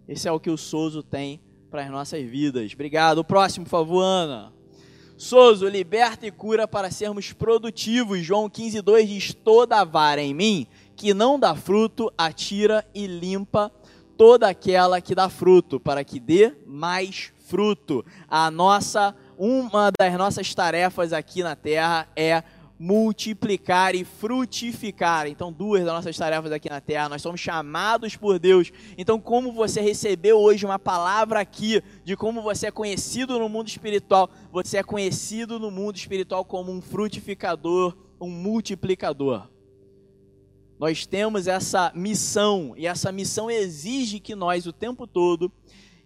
[0.07, 2.71] Esse é o que o Souzo tem para as nossas vidas.
[2.73, 3.19] Obrigado.
[3.19, 4.53] O próximo, por favor, Ana.
[5.17, 8.19] Souzo, liberta e cura para sermos produtivos.
[8.19, 13.71] João 15, 2 diz: Toda vara em mim que não dá fruto, atira e limpa
[14.17, 18.03] toda aquela que dá fruto, para que dê mais fruto.
[18.27, 22.43] A nossa, uma das nossas tarefas aqui na terra é
[22.79, 25.27] multiplicar e frutificar.
[25.27, 28.71] Então, duas das nossas tarefas aqui na terra, nós somos chamados por Deus.
[28.97, 33.67] Então, como você recebeu hoje uma palavra aqui de como você é conhecido no mundo
[33.67, 39.49] espiritual, você é conhecido no mundo espiritual como um frutificador, um multiplicador.
[40.79, 45.51] Nós temos essa missão e essa missão exige que nós o tempo todo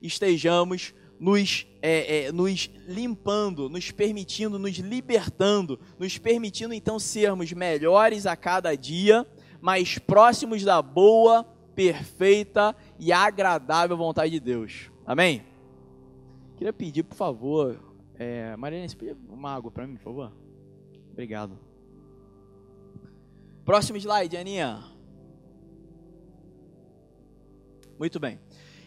[0.01, 8.25] estejamos nos, é, é, nos limpando, nos permitindo, nos libertando, nos permitindo então sermos melhores
[8.25, 9.27] a cada dia,
[9.61, 11.43] mais próximos da boa,
[11.75, 14.89] perfeita e agradável vontade de Deus.
[15.05, 15.45] Amém?
[16.57, 17.79] Queria pedir, por favor,
[18.15, 20.33] é, Mariana, você pedir uma água para mim, por favor?
[21.11, 21.55] Obrigado.
[23.63, 24.83] Próximo slide, Aninha.
[27.99, 28.39] Muito bem.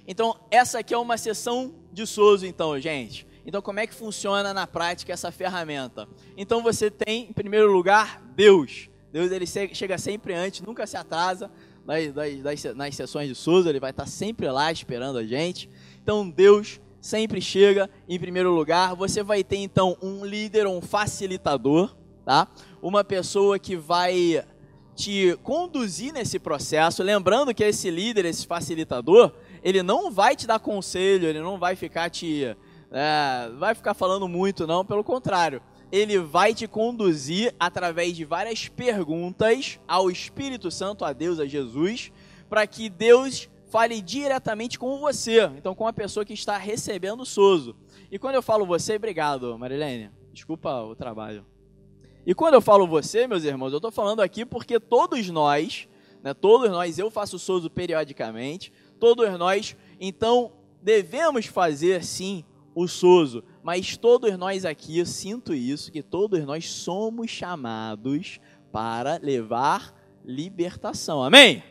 [0.05, 3.27] Então, essa aqui é uma sessão de Souza, então, gente.
[3.47, 6.09] Então, como é que funciona na prática essa ferramenta?
[6.37, 8.89] Então, você tem, em primeiro lugar, Deus.
[9.13, 11.51] Deus ele chega sempre antes, nunca se atrasa
[11.87, 15.71] nas, nas, nas sessões de Souza, ele vai estar sempre lá esperando a gente.
[16.03, 18.95] Então, Deus sempre chega em primeiro lugar.
[18.97, 22.49] Você vai ter, então, um líder, um facilitador, tá?
[22.83, 24.43] Uma pessoa que vai
[24.95, 27.03] te conduzir nesse processo.
[27.03, 29.33] Lembrando que esse líder, esse facilitador,
[29.65, 32.55] ele não vai te dar conselho, ele não vai ficar te.
[32.93, 35.63] É, vai ficar falando muito, não, pelo contrário.
[35.91, 42.13] Ele vai te conduzir através de várias perguntas ao Espírito Santo, a Deus, a Jesus,
[42.49, 47.27] para que Deus fale diretamente com você, então com a pessoa que está recebendo o
[47.27, 47.75] Soso.
[48.11, 50.11] E quando eu falo você, obrigado, Marilene.
[50.33, 51.45] Desculpa o trabalho.
[52.27, 55.89] E quando eu falo você, meus irmãos, eu estou falando aqui porque todos nós,
[56.23, 60.53] né, todos nós, eu faço Soso periodicamente, todos nós, então
[60.83, 66.69] devemos fazer sim o sozo, mas todos nós aqui, eu sinto isso, que todos nós
[66.69, 68.41] somos chamados
[68.73, 71.23] para levar libertação.
[71.23, 71.63] Amém?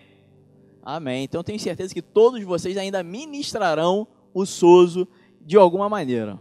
[0.81, 1.23] Amém.
[1.23, 5.07] Então tenho certeza que todos vocês ainda ministrarão o sozo
[5.41, 6.39] de alguma maneira.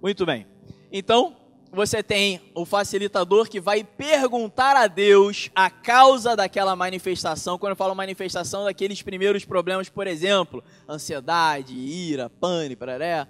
[0.00, 0.46] Muito bem.
[0.92, 1.34] Então,
[1.74, 7.58] você tem o facilitador que vai perguntar a Deus a causa daquela manifestação.
[7.58, 13.26] Quando eu falo manifestação, daqueles primeiros problemas, por exemplo, ansiedade, ira, pânico, pararé.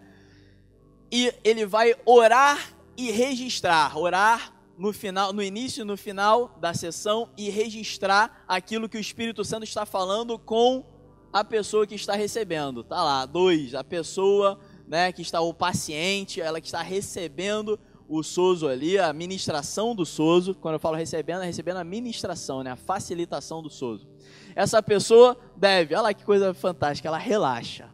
[1.11, 3.97] E ele vai orar e registrar.
[3.97, 9.01] Orar no final, no início e no final da sessão e registrar aquilo que o
[9.01, 10.85] Espírito Santo está falando com
[11.33, 12.85] a pessoa que está recebendo.
[12.85, 17.79] Tá lá, dois, a pessoa, né, que está o paciente, ela que está recebendo
[18.09, 20.55] o sozo ali, a ministração do sozo.
[20.55, 24.07] Quando eu falo recebendo, é recebendo a ministração, né, a facilitação do sozo.
[24.55, 27.89] Essa pessoa deve, olha lá que coisa fantástica, ela relaxa.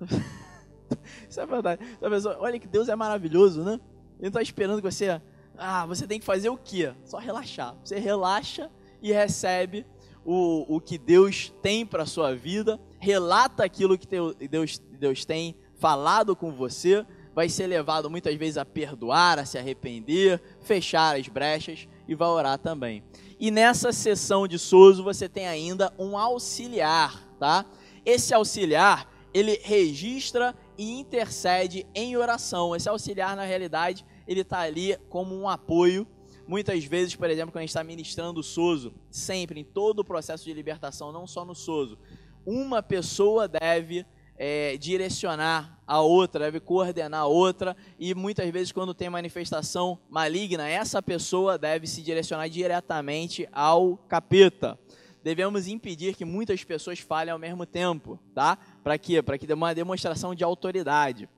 [1.28, 1.82] Isso é verdade.
[2.00, 3.80] Essa pessoa, olha que Deus é maravilhoso, né?
[4.18, 5.20] Ele está esperando que você
[5.56, 6.92] ah, você tem que fazer o quê?
[7.04, 7.76] Só relaxar.
[7.84, 9.86] Você relaxa e recebe
[10.24, 14.06] o, o que Deus tem para sua vida, relata aquilo que
[14.48, 19.58] Deus, Deus tem falado com você, vai ser levado muitas vezes a perdoar, a se
[19.58, 23.02] arrepender, fechar as brechas e vai orar também.
[23.38, 27.66] E nessa sessão de Sozo você tem ainda um auxiliar, tá?
[28.06, 32.76] Esse auxiliar, ele registra e intercede em oração.
[32.76, 36.06] Esse auxiliar, na realidade, ele está ali como um apoio.
[36.46, 40.04] Muitas vezes, por exemplo, quando a gente está ministrando o SOSO, sempre, em todo o
[40.04, 41.98] processo de libertação, não só no SOSO,
[42.46, 48.94] uma pessoa deve é, direcionar a outra, deve coordenar a outra, e muitas vezes, quando
[48.94, 54.78] tem manifestação maligna, essa pessoa deve se direcionar diretamente ao capeta.
[55.22, 58.58] Devemos impedir que muitas pessoas falhem ao mesmo tempo, tá?
[58.82, 59.22] Para quê?
[59.22, 61.28] Para que dê uma demonstração de autoridade.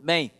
[0.00, 0.30] Bem,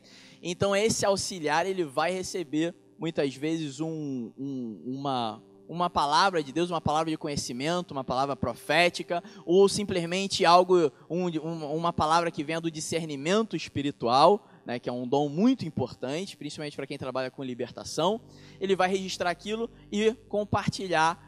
[0.42, 6.70] então esse auxiliar ele vai receber muitas vezes um, um, uma uma palavra de Deus,
[6.70, 11.29] uma palavra de conhecimento, uma palavra profética, ou simplesmente algo, um,
[11.74, 16.77] uma palavra que venha do discernimento espiritual, né, que é um dom muito importante, principalmente
[16.77, 18.20] para quem trabalha com libertação.
[18.61, 21.18] Ele vai registrar aquilo e compartilhar,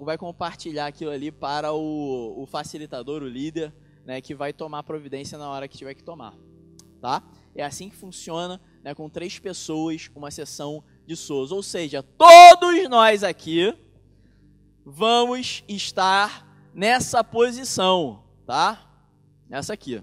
[0.00, 3.72] vai compartilhar aquilo ali para o, o facilitador, o líder,
[4.04, 6.34] né, que vai tomar providência na hora que tiver que tomar,
[7.00, 7.22] tá?
[7.54, 11.52] É assim que funciona, né, com três pessoas, uma sessão de SOS.
[11.52, 13.74] Ou seja, todos nós aqui
[14.84, 18.80] vamos estar nessa posição, tá?
[19.48, 20.02] Nessa aqui.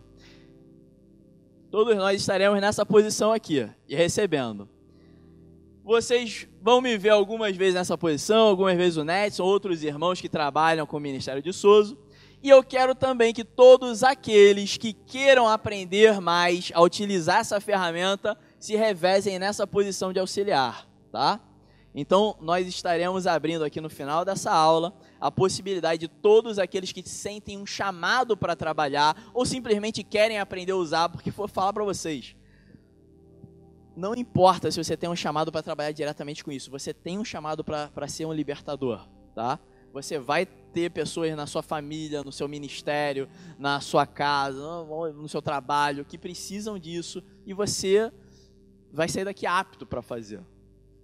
[1.69, 4.67] Todos nós estaremos nessa posição aqui e recebendo.
[5.83, 10.29] Vocês vão me ver algumas vezes nessa posição, algumas vezes o Netson, outros irmãos que
[10.29, 11.97] trabalham com o Ministério de Souza.
[12.43, 18.37] E eu quero também que todos aqueles que queiram aprender mais a utilizar essa ferramenta
[18.59, 21.39] se revezem nessa posição de auxiliar, tá?
[21.93, 27.07] Então, nós estaremos abrindo aqui no final dessa aula a possibilidade de todos aqueles que
[27.07, 31.83] sentem um chamado para trabalhar ou simplesmente querem aprender a usar, porque vou falar para
[31.83, 32.35] vocês.
[33.93, 37.25] Não importa se você tem um chamado para trabalhar diretamente com isso, você tem um
[37.25, 39.59] chamado para ser um libertador, tá?
[39.91, 43.27] Você vai ter pessoas na sua família, no seu ministério,
[43.59, 48.09] na sua casa, no seu trabalho que precisam disso e você
[48.93, 50.39] vai sair daqui apto para fazer,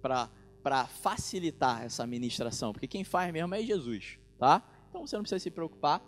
[0.00, 4.62] para facilitar essa administração, porque quem faz mesmo é Jesus, tá?
[4.88, 6.02] Então você não precisa se preocupar.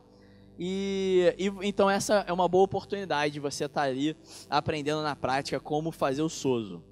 [0.58, 4.16] E, e então essa é uma boa oportunidade de você estar tá ali
[4.48, 6.82] aprendendo na prática como fazer o sozo.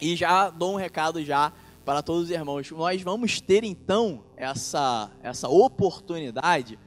[0.00, 1.52] E já dou um recado já
[1.84, 2.70] para todos os irmãos.
[2.70, 6.78] Nós vamos ter então essa, essa oportunidade,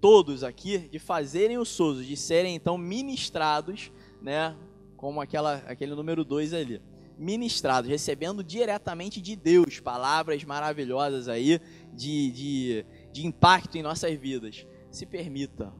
[0.00, 4.54] todos aqui, de fazerem o SOSO, de serem então ministrados, né,
[4.96, 6.82] como aquela, aquele número 2 ali.
[7.16, 11.60] Ministrados, recebendo diretamente de Deus palavras maravilhosas aí,
[11.92, 14.66] de, de, de impacto em nossas vidas.
[14.90, 15.72] Se permita.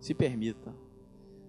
[0.00, 0.74] Se permita.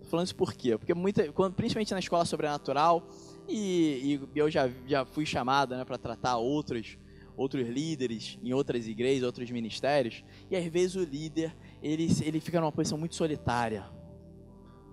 [0.01, 0.77] Tô falando isso por quê?
[0.77, 3.07] Porque muita, quando, principalmente na escola sobrenatural,
[3.47, 6.97] e, e eu já, já fui chamado né, para tratar outros,
[7.35, 10.23] outros líderes em outras igrejas, outros ministérios.
[10.49, 13.85] E às vezes o líder ele, ele fica numa posição muito solitária.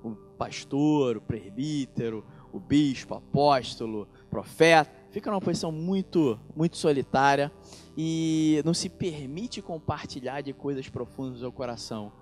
[0.02, 2.24] O pastor, o presbítero,
[2.56, 7.52] o bispo, apóstolo, profeta, fica numa posição muito, muito solitária
[7.96, 12.12] e não se permite compartilhar de coisas profundas do seu coração.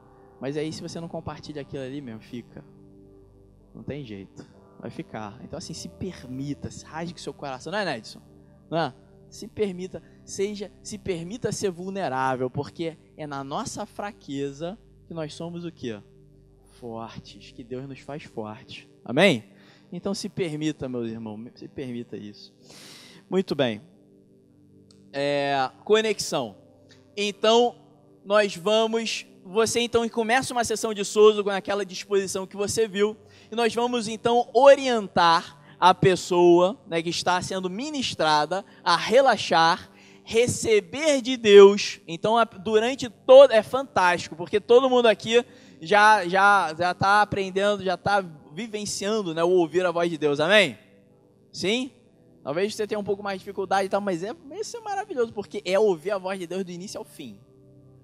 [0.41, 2.65] Mas aí, se você não compartilha aquilo ali mesmo, fica.
[3.75, 4.55] Não tem jeito
[4.85, 5.41] vai ficar.
[5.43, 8.21] Então, assim, se permita, rasgue seu coração, não é, Nedson?
[8.71, 8.95] Não é?
[9.31, 15.65] Se permita, seja, se permita ser vulnerável, porque é na nossa fraqueza que nós somos
[15.65, 16.03] o quê?
[16.79, 18.87] Fortes, que Deus nos faz fortes.
[19.03, 19.45] Amém?
[19.97, 22.53] Então se permita, meus irmãos, se permita isso.
[23.31, 23.81] Muito bem.
[25.13, 26.57] É, conexão.
[27.17, 27.77] Então,
[28.25, 29.25] nós vamos.
[29.45, 33.17] Você então começa uma sessão de Souza com aquela disposição que você viu.
[33.53, 39.93] E nós vamos então orientar a pessoa né, que está sendo ministrada a relaxar,
[40.25, 42.01] receber de Deus.
[42.09, 42.35] Então,
[42.65, 43.53] durante todo.
[43.53, 45.45] É fantástico, porque todo mundo aqui
[45.81, 48.25] já já já está aprendendo, já está
[48.55, 50.41] vivenciando né, o ouvir a voz de Deus.
[50.41, 50.79] Amém?
[51.53, 51.91] Sim?
[52.43, 55.33] Talvez você tenha um pouco mais de dificuldade e tal, mas é, isso é maravilhoso,
[55.33, 57.39] porque é ouvir a voz de Deus do início ao fim.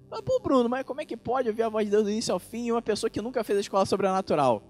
[0.09, 2.33] Mas, pô, Bruno, mas como é que pode ouvir a voz de Deus do início
[2.33, 4.63] ao fim uma pessoa que nunca fez a escola sobrenatural?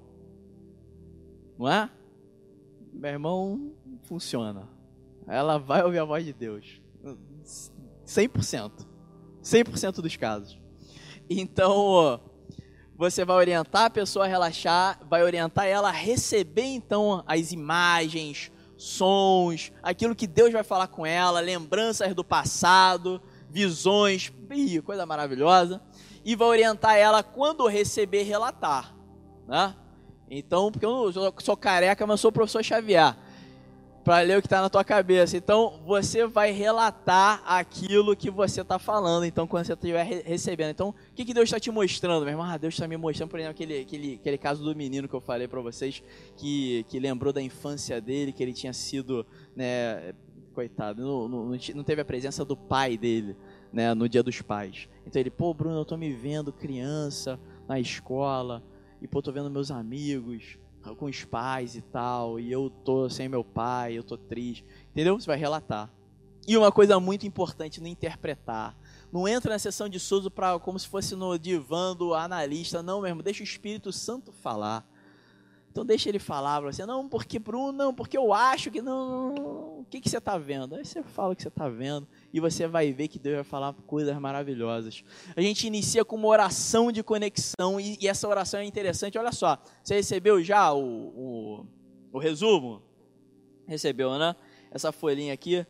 [1.58, 1.90] Não é?
[2.94, 3.72] Meu irmão,
[4.04, 4.68] funciona.
[5.28, 6.82] Ela vai ouvir a voz de Deus.
[8.06, 8.86] 100%.
[9.42, 10.60] 100% dos casos.
[11.30, 12.20] Então,
[13.02, 18.52] você vai orientar a pessoa a relaxar, vai orientar ela a receber então as imagens,
[18.78, 25.82] sons, aquilo que Deus vai falar com ela, lembranças do passado, visões, ih, coisa maravilhosa,
[26.24, 28.96] e vai orientar ela quando receber relatar,
[29.48, 29.76] né?
[30.30, 33.16] Então, porque eu sou careca, mas sou professor Xavier
[34.04, 35.38] para ler o que está na tua cabeça.
[35.38, 39.26] Então, você vai relatar aquilo que você está falando.
[39.26, 40.72] Então, quando você estiver recebendo.
[40.72, 42.46] Então, o que, que Deus está te mostrando, meu irmão?
[42.46, 45.22] Ah, Deus está me mostrando, por exemplo, aquele, aquele, aquele caso do menino que eu
[45.22, 46.02] falei para vocês,
[46.36, 49.26] que, que lembrou da infância dele, que ele tinha sido,
[49.56, 50.14] né,
[50.54, 53.36] coitado, não, não, não teve a presença do pai dele,
[53.72, 54.90] né, no dia dos pais.
[55.06, 58.64] Então, ele, pô, Bruno, eu estou me vendo criança na escola,
[59.02, 60.58] e, pô, tô vendo meus amigos,
[60.98, 64.66] com os pais e tal, e eu tô sem meu pai, eu tô triste.
[64.92, 65.20] Entendeu?
[65.20, 65.90] Você vai relatar.
[66.48, 68.76] E uma coisa muito importante no interpretar.
[69.12, 70.00] Não entra na sessão de
[70.32, 73.22] para como se fosse no divã do analista, não mesmo.
[73.22, 74.88] Deixa o Espírito Santo falar.
[75.72, 79.80] Então deixa ele falar você, não, porque Bruno, não, porque eu acho que não, não,
[79.80, 80.76] o que, que você está vendo?
[80.76, 83.44] Aí você fala o que você está vendo e você vai ver que Deus vai
[83.46, 85.02] falar coisas maravilhosas.
[85.34, 89.18] A gente inicia com uma oração de conexão e, e essa oração é interessante.
[89.18, 91.66] Olha só, você recebeu já o, o,
[92.12, 92.82] o resumo?
[93.66, 94.36] Recebeu, né?
[94.72, 95.66] Essa folhinha aqui,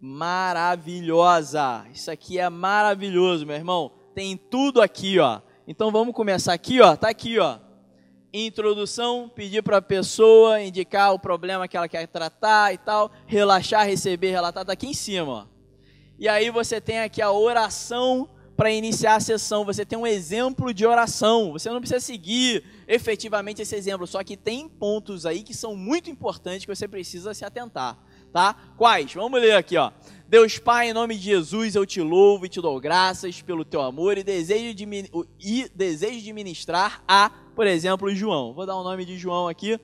[0.00, 1.84] maravilhosa.
[1.92, 3.90] Isso aqui é maravilhoso, meu irmão.
[4.14, 5.40] Tem tudo aqui, ó.
[5.66, 6.94] Então vamos começar aqui, ó.
[6.94, 7.71] Tá aqui, ó
[8.32, 13.86] introdução, pedir para a pessoa indicar o problema que ela quer tratar e tal, relaxar,
[13.86, 15.32] receber, relatar, está aqui em cima.
[15.32, 15.46] Ó.
[16.18, 19.64] E aí você tem aqui a oração para iniciar a sessão.
[19.64, 21.52] Você tem um exemplo de oração.
[21.52, 26.10] Você não precisa seguir efetivamente esse exemplo, só que tem pontos aí que são muito
[26.10, 27.98] importantes que você precisa se atentar,
[28.32, 28.54] tá?
[28.76, 29.12] Quais?
[29.14, 29.90] Vamos ler aqui, ó.
[30.32, 33.82] Deus Pai, em nome de Jesus, eu te louvo e te dou graças pelo teu
[33.82, 34.88] amor e desejo de,
[35.38, 38.54] e desejo de ministrar a por exemplo, João.
[38.54, 39.78] Vou dar o nome de João aqui.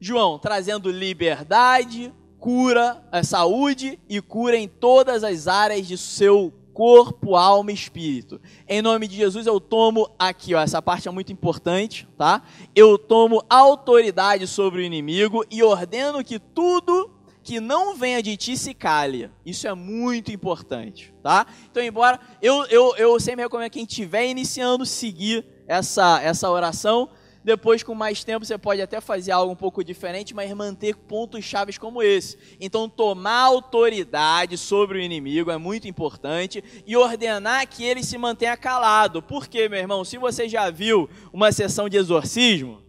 [0.00, 7.36] João, trazendo liberdade, cura, é, saúde e cura em todas as áreas de seu corpo,
[7.36, 8.40] alma e espírito.
[8.68, 12.42] Em nome de Jesus eu tomo aqui, ó, essa parte é muito importante, tá?
[12.74, 17.15] Eu tomo autoridade sobre o inimigo e ordeno que tudo
[17.46, 19.30] que não venha de ti se cale.
[19.44, 21.46] Isso é muito importante, tá?
[21.70, 27.08] Então, embora eu, eu, eu sempre recomendo quem estiver iniciando seguir essa, essa oração.
[27.44, 31.44] Depois, com mais tempo, você pode até fazer algo um pouco diferente, mas manter pontos
[31.44, 32.36] chaves como esse.
[32.60, 38.56] Então, tomar autoridade sobre o inimigo é muito importante e ordenar que ele se mantenha
[38.56, 39.22] calado.
[39.22, 40.04] Por quê, meu irmão?
[40.04, 42.82] Se você já viu uma sessão de exorcismo,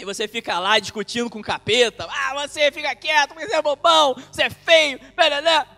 [0.00, 4.14] e você fica lá discutindo com o capeta, ah, você fica quieto, você é bobão,
[4.30, 4.98] você é feio,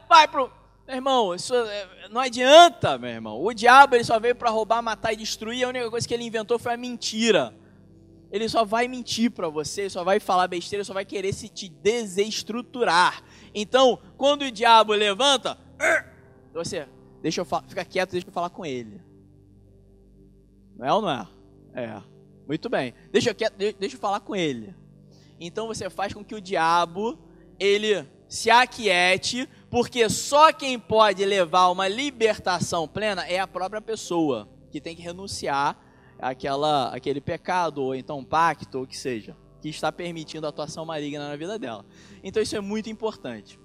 [0.09, 0.51] vai pro
[0.87, 3.43] meu irmão, isso é, não adianta, meu irmão.
[3.43, 5.65] O diabo ele só veio para roubar, matar e destruir.
[5.65, 7.55] A única coisa que ele inventou foi a mentira.
[8.33, 11.69] Ele só vai mentir para você, só vai falar besteira, só vai querer se te
[11.69, 13.23] desestruturar.
[13.55, 15.57] Então, quando o diabo levanta,
[16.53, 16.89] você,
[17.23, 19.01] deixa eu fica quieto, deixa eu falar com ele.
[20.77, 21.29] Não é ou não é?
[21.75, 22.03] É.
[22.53, 22.93] Muito bem.
[23.11, 24.75] Deixa eu, deixa eu falar com ele.
[25.41, 27.19] Então você faz com que o diabo
[27.59, 34.51] ele se aquiete porque só quem pode levar uma libertação plena é a própria pessoa,
[34.71, 35.79] que tem que renunciar
[36.19, 41.31] àquela, àquele pecado, ou então pacto, ou que seja, que está permitindo a atuação maligna
[41.31, 41.87] na vida dela.
[42.23, 43.59] Então isso é muito importante.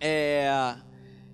[0.00, 0.76] É,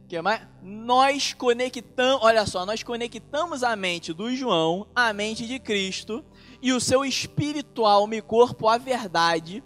[0.08, 0.40] que mais?
[0.62, 6.24] Nós conectamos, olha só, nós conectamos a mente do João à mente de Cristo
[6.60, 9.62] e o seu espiritual e corpo à verdade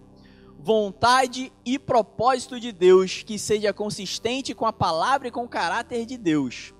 [0.63, 6.05] vontade e propósito de Deus que seja consistente com a palavra e com o caráter
[6.05, 6.73] de Deus.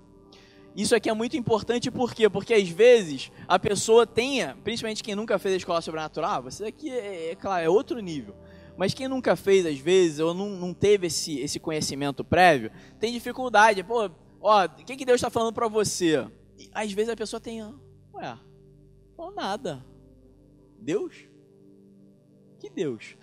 [0.74, 2.30] Isso aqui é muito importante por quê?
[2.30, 6.90] Porque às vezes a pessoa tenha, principalmente quem nunca fez a escola sobrenatural, você aqui
[6.90, 8.34] é, é claro, é outro nível.
[8.78, 13.12] Mas quem nunca fez, às vezes, ou não, não teve esse, esse conhecimento prévio, tem
[13.12, 13.84] dificuldade.
[13.84, 14.10] Pô,
[14.42, 16.26] ó, o que, que Deus está falando para você?
[16.58, 18.38] E, às vezes a pessoa tem, ué,
[19.18, 19.86] ou nada.
[20.84, 21.16] Deus?
[22.60, 23.16] Que Deus?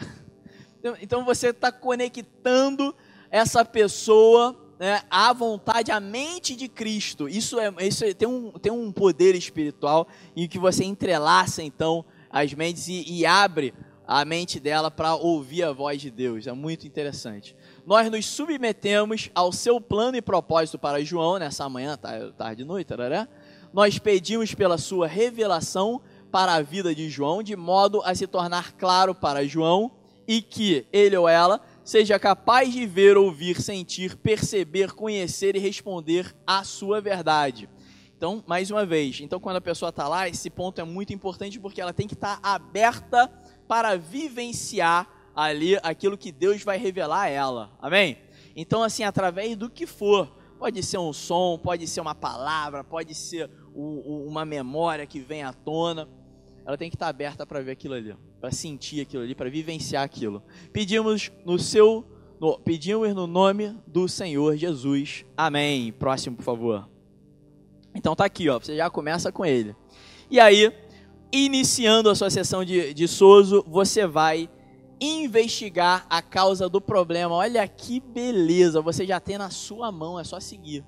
[0.78, 2.94] Então, então você está conectando
[3.30, 7.28] essa pessoa né, à vontade, à mente de Cristo.
[7.28, 12.02] Isso, é, isso é, tem, um, tem um poder espiritual em que você entrelaça então
[12.30, 13.74] as mentes e, e abre
[14.06, 16.46] a mente dela para ouvir a voz de Deus.
[16.46, 17.54] É muito interessante.
[17.86, 21.98] Nós nos submetemos ao seu plano e propósito para João nessa manhã,
[22.36, 22.92] tarde e noite?
[23.72, 26.00] Nós pedimos pela sua revelação
[26.30, 29.90] para a vida de João, de modo a se tornar claro para João
[30.26, 36.34] e que ele ou ela seja capaz de ver, ouvir, sentir, perceber, conhecer e responder
[36.46, 37.68] à sua verdade.
[38.16, 41.58] Então, mais uma vez, então quando a pessoa está lá, esse ponto é muito importante
[41.58, 43.28] porque ela tem que estar tá aberta
[43.66, 47.72] para vivenciar ali aquilo que Deus vai revelar a ela.
[47.80, 48.18] Amém?
[48.54, 53.14] Então, assim, através do que for, pode ser um som, pode ser uma palavra, pode
[53.14, 56.06] ser uma memória que vem à tona,
[56.70, 60.02] ela tem que estar aberta para ver aquilo ali para sentir aquilo ali, para vivenciar
[60.02, 60.42] aquilo.
[60.72, 62.04] Pedimos no seu,
[62.40, 65.26] no, pedimos no nome do Senhor Jesus.
[65.36, 65.92] Amém.
[65.92, 66.88] Próximo, por favor.
[67.94, 68.58] Então tá aqui, ó.
[68.58, 69.76] Você já começa com ele.
[70.30, 70.72] E aí,
[71.30, 74.48] iniciando a sua sessão de, de Sozo, você vai
[74.98, 77.34] investigar a causa do problema.
[77.34, 80.84] Olha que beleza, você já tem na sua mão, é só seguir.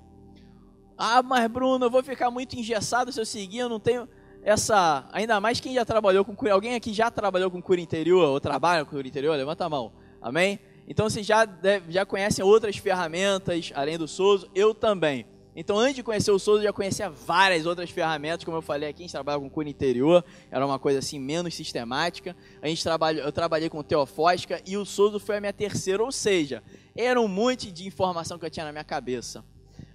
[0.96, 4.08] Ah, mas Bruno, eu vou ficar muito engessado se eu seguir, eu não tenho
[4.42, 8.28] essa, ainda mais quem já trabalhou com cura, alguém aqui já trabalhou com cura interior
[8.28, 9.92] ou trabalha com cura interior, levanta a mão.
[10.20, 10.58] Amém?
[10.86, 11.46] Então vocês já,
[11.88, 15.26] já conhecem outras ferramentas além do Souza, eu também.
[15.54, 18.88] Então, antes de conhecer o Souza, eu já conhecia várias outras ferramentas, como eu falei
[18.88, 22.34] aqui, a gente trabalha com cura interior, era uma coisa assim menos sistemática.
[22.62, 26.10] A gente trabalha, eu trabalhei com teofóstica e o Souza foi a minha terceira, ou
[26.10, 26.62] seja,
[26.96, 29.44] era um monte de informação que eu tinha na minha cabeça.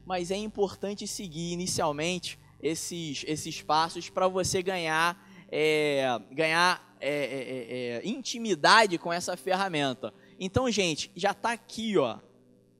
[0.05, 5.17] Mas é importante seguir inicialmente esses, esses passos para você ganhar,
[5.49, 10.13] é, ganhar é é, é, é, intimidade com essa ferramenta.
[10.39, 12.17] Então, gente, já está aqui, ó,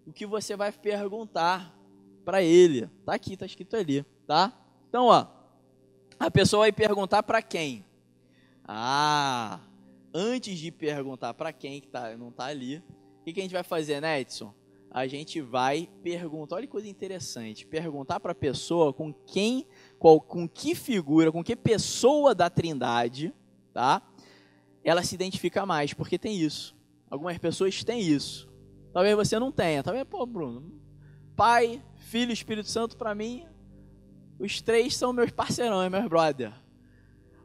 [0.05, 1.75] o que você vai perguntar
[2.25, 2.89] para ele.
[3.05, 4.51] Tá aqui, tá escrito ali, tá?
[4.89, 5.27] Então, ó,
[6.19, 7.85] a pessoa vai perguntar para quem?
[8.67, 9.59] Ah,
[10.13, 12.77] antes de perguntar para quem que tá, não tá ali,
[13.21, 14.53] o que, que a gente vai fazer, né, Edson?
[14.89, 19.67] A gente vai perguntar, olha que coisa interessante, perguntar para a pessoa com quem,
[19.99, 23.33] qual, com que figura, com que pessoa da Trindade,
[23.73, 24.01] tá?
[24.83, 26.75] Ela se identifica mais, porque tem isso.
[27.09, 28.49] Algumas pessoas têm isso.
[28.93, 29.83] Talvez você não tenha.
[29.83, 30.71] Talvez, pô, Bruno,
[31.35, 33.45] Pai, Filho, Espírito Santo, para mim,
[34.39, 36.53] os três são meus parceirões, meus brother.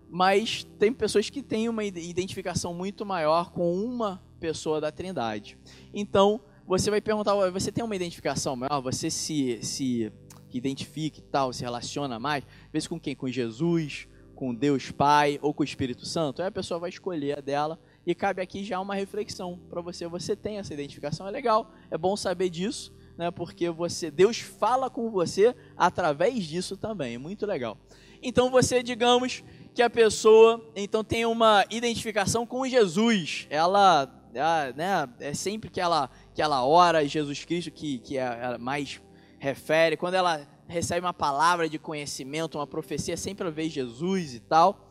[0.09, 5.59] Mas tem pessoas que têm uma identificação muito maior com uma pessoa da Trindade.
[5.93, 8.81] Então, você vai perguntar, você tem uma identificação maior?
[8.81, 10.13] Você se, se
[10.53, 12.45] identifica e tal, se relaciona mais?
[12.73, 13.15] Vezes com quem?
[13.15, 16.43] Com Jesus, com Deus Pai ou com o Espírito Santo?
[16.43, 20.07] Aí a pessoa vai escolher a dela e cabe aqui já uma reflexão para você.
[20.07, 23.31] Você tem essa identificação, é legal, é bom saber disso, né?
[23.31, 27.79] Porque você, Deus fala com você através disso também, é muito legal.
[28.23, 29.43] Então você, digamos
[29.75, 33.47] que a pessoa então tem uma identificação com Jesus.
[33.51, 39.01] Ela, né, é sempre que ela que ela ora Jesus Cristo, que, que é, mais
[39.39, 39.97] refere.
[39.97, 44.91] Quando ela recebe uma palavra de conhecimento, uma profecia, sempre ela vê Jesus e tal.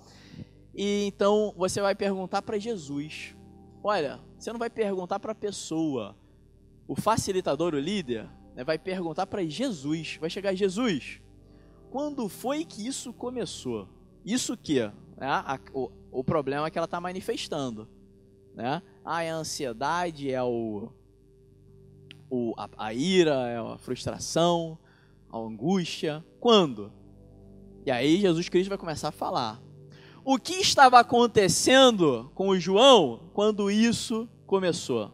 [0.76, 3.36] E então você vai perguntar para Jesus.
[3.84, 6.16] Olha, você não vai perguntar para a pessoa.
[6.88, 10.18] O facilitador, o líder, né, vai perguntar para Jesus.
[10.20, 11.22] Vai chegar Jesus.
[11.90, 13.88] Quando foi que isso começou?
[14.26, 14.82] Isso que?
[15.18, 17.88] Né, a, o, o problema é que ela está manifestando.
[18.54, 18.82] Né?
[19.04, 20.90] Ah, é a ansiedade, é o,
[22.30, 24.78] o, a, a ira, é a frustração,
[25.32, 26.24] a angústia.
[26.40, 26.92] Quando?
[27.86, 29.62] E aí Jesus Cristo vai começar a falar.
[30.24, 35.12] O que estava acontecendo com o João quando isso começou?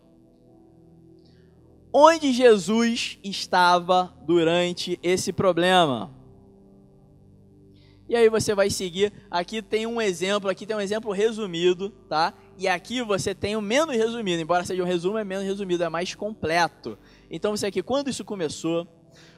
[1.94, 6.14] Onde Jesus estava durante esse problema?
[8.10, 9.14] E aí você vai seguir.
[9.32, 12.34] Aqui tem um exemplo, aqui tem um exemplo resumido, tá?
[12.58, 15.90] E aqui você tem o menos resumido, embora seja um resumo, é menos resumido, é
[15.90, 16.98] mais completo.
[17.30, 18.88] Então você aqui, quando isso começou,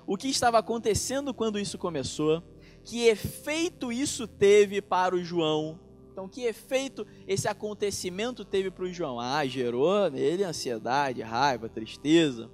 [0.07, 2.41] o que estava acontecendo quando isso começou,
[2.83, 5.79] que efeito isso teve para o João.
[6.11, 9.19] Então, que efeito esse acontecimento teve para o João?
[9.19, 12.49] Ah, gerou nele ansiedade, raiva, tristeza.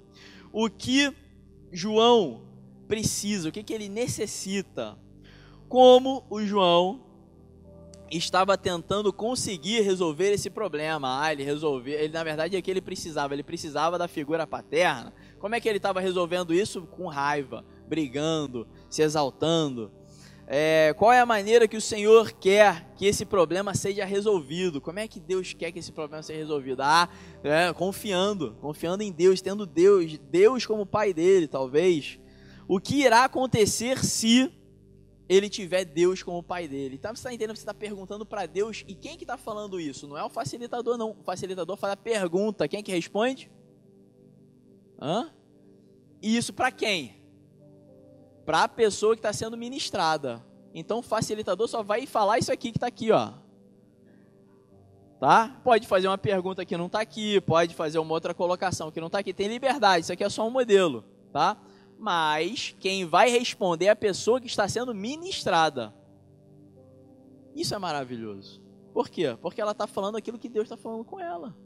[0.52, 1.14] O que
[1.72, 2.42] João
[2.86, 4.98] precisa, o que, que ele necessita?
[5.68, 7.05] Como o João
[8.10, 11.22] estava tentando conseguir resolver esse problema.
[11.22, 15.12] Ah, ele resolveu, ele na verdade é que ele precisava, ele precisava da figura paterna.
[15.38, 16.82] Como é que ele estava resolvendo isso?
[16.82, 19.90] Com raiva, brigando, se exaltando.
[20.48, 24.80] É, qual é a maneira que o Senhor quer que esse problema seja resolvido?
[24.80, 26.82] Como é que Deus quer que esse problema seja resolvido?
[26.82, 27.08] Ah,
[27.42, 32.20] é, confiando, confiando em Deus, tendo Deus, Deus como pai dele, talvez.
[32.68, 34.52] O que irá acontecer se
[35.28, 36.96] ele tiver Deus como pai dele?
[36.96, 37.56] Então você está entendendo?
[37.56, 40.06] Você está perguntando para Deus e quem que está falando isso?
[40.06, 41.10] Não é o facilitador, não.
[41.10, 42.68] O facilitador faz a pergunta.
[42.68, 43.50] Quem que responde?
[45.00, 45.30] Hã?
[46.22, 47.16] E isso para quem?
[48.46, 50.42] para a pessoa que está sendo ministrada.
[50.72, 53.32] Então o facilitador só vai falar isso aqui que está aqui, ó.
[55.18, 55.60] Tá?
[55.64, 59.08] Pode fazer uma pergunta que não está aqui, pode fazer uma outra colocação que não
[59.08, 59.34] está aqui.
[59.34, 61.56] Tem liberdade, isso aqui é só um modelo, tá?
[61.98, 65.94] Mas quem vai responder é a pessoa que está sendo ministrada.
[67.54, 68.62] Isso é maravilhoso.
[68.92, 69.36] Por quê?
[69.40, 71.56] Porque ela está falando aquilo que Deus está falando com ela.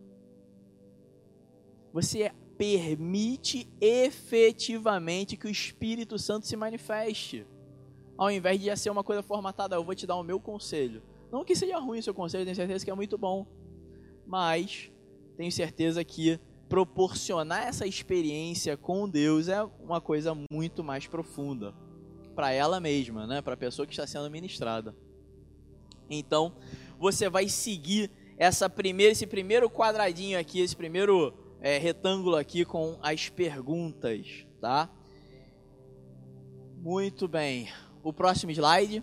[1.93, 7.47] Você permite efetivamente que o Espírito Santo se manifeste.
[8.17, 11.03] Ao invés de já ser uma coisa formatada, eu vou te dar o meu conselho.
[11.33, 13.47] Não que seja ruim o seu conselho, tenho certeza que é muito bom.
[14.27, 14.93] Mas
[15.37, 16.39] tenho certeza que
[16.71, 21.75] proporcionar essa experiência com Deus é uma coisa muito mais profunda
[22.37, 23.43] para ela mesma, né?
[23.43, 24.95] Para a pessoa que está sendo ministrada.
[26.09, 26.55] Então,
[26.97, 28.09] você vai seguir
[28.39, 34.89] essa primeira, esse primeiro quadradinho aqui, esse primeiro é, retângulo aqui com as perguntas, tá?
[36.77, 37.69] Muito bem.
[38.01, 39.03] O próximo slide.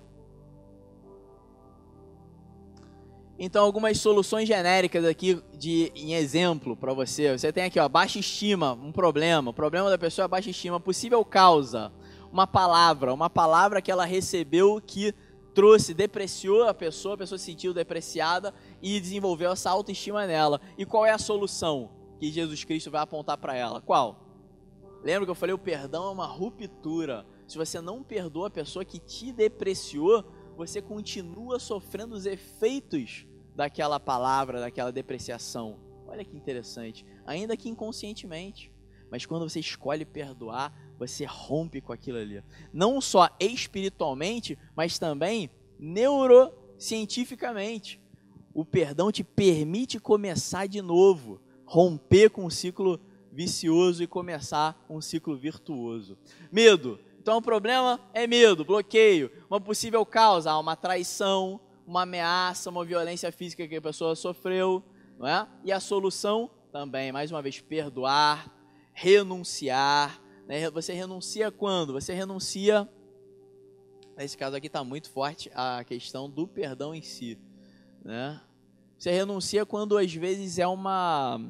[3.40, 7.38] Então, algumas soluções genéricas aqui de, em exemplo para você.
[7.38, 9.52] Você tem aqui, ó, baixa estima, um problema.
[9.52, 10.80] O problema da pessoa é baixa estima.
[10.80, 11.92] Possível causa,
[12.32, 13.14] uma palavra.
[13.14, 15.14] Uma palavra que ela recebeu que
[15.54, 20.60] trouxe, depreciou a pessoa, a pessoa se sentiu depreciada e desenvolveu essa autoestima nela.
[20.78, 21.98] E qual é a solução?
[22.18, 23.82] que Jesus Cristo vai apontar para ela.
[23.82, 24.20] Qual?
[25.04, 27.26] Lembra que eu falei o perdão é uma ruptura.
[27.48, 30.26] Se você não perdoa a pessoa que te depreciou,
[30.58, 35.78] você continua sofrendo os efeitos daquela palavra, daquela depreciação.
[36.08, 37.06] Olha que interessante.
[37.26, 38.74] Ainda que inconscientemente.
[39.12, 42.44] Mas quando você escolhe perdoar, você rompe com aquilo ali.
[42.74, 48.02] Não só espiritualmente, mas também neurocientificamente.
[48.52, 53.00] O perdão te permite começar de novo romper com um ciclo
[53.32, 56.18] vicioso e começar um ciclo virtuoso.
[56.52, 57.00] Medo.
[57.28, 59.30] Então o problema é medo, bloqueio.
[59.50, 64.82] Uma possível causa, uma traição, uma ameaça, uma violência física que a pessoa sofreu,
[65.20, 65.46] não é?
[65.66, 68.50] E a solução também, mais uma vez, perdoar,
[68.94, 70.22] renunciar.
[70.48, 70.70] Né?
[70.70, 71.92] Você renuncia quando?
[71.92, 72.88] Você renuncia.
[74.16, 77.38] Nesse caso aqui está muito forte a questão do perdão em si,
[78.06, 78.40] né?
[78.98, 81.42] Você renuncia quando às vezes é uma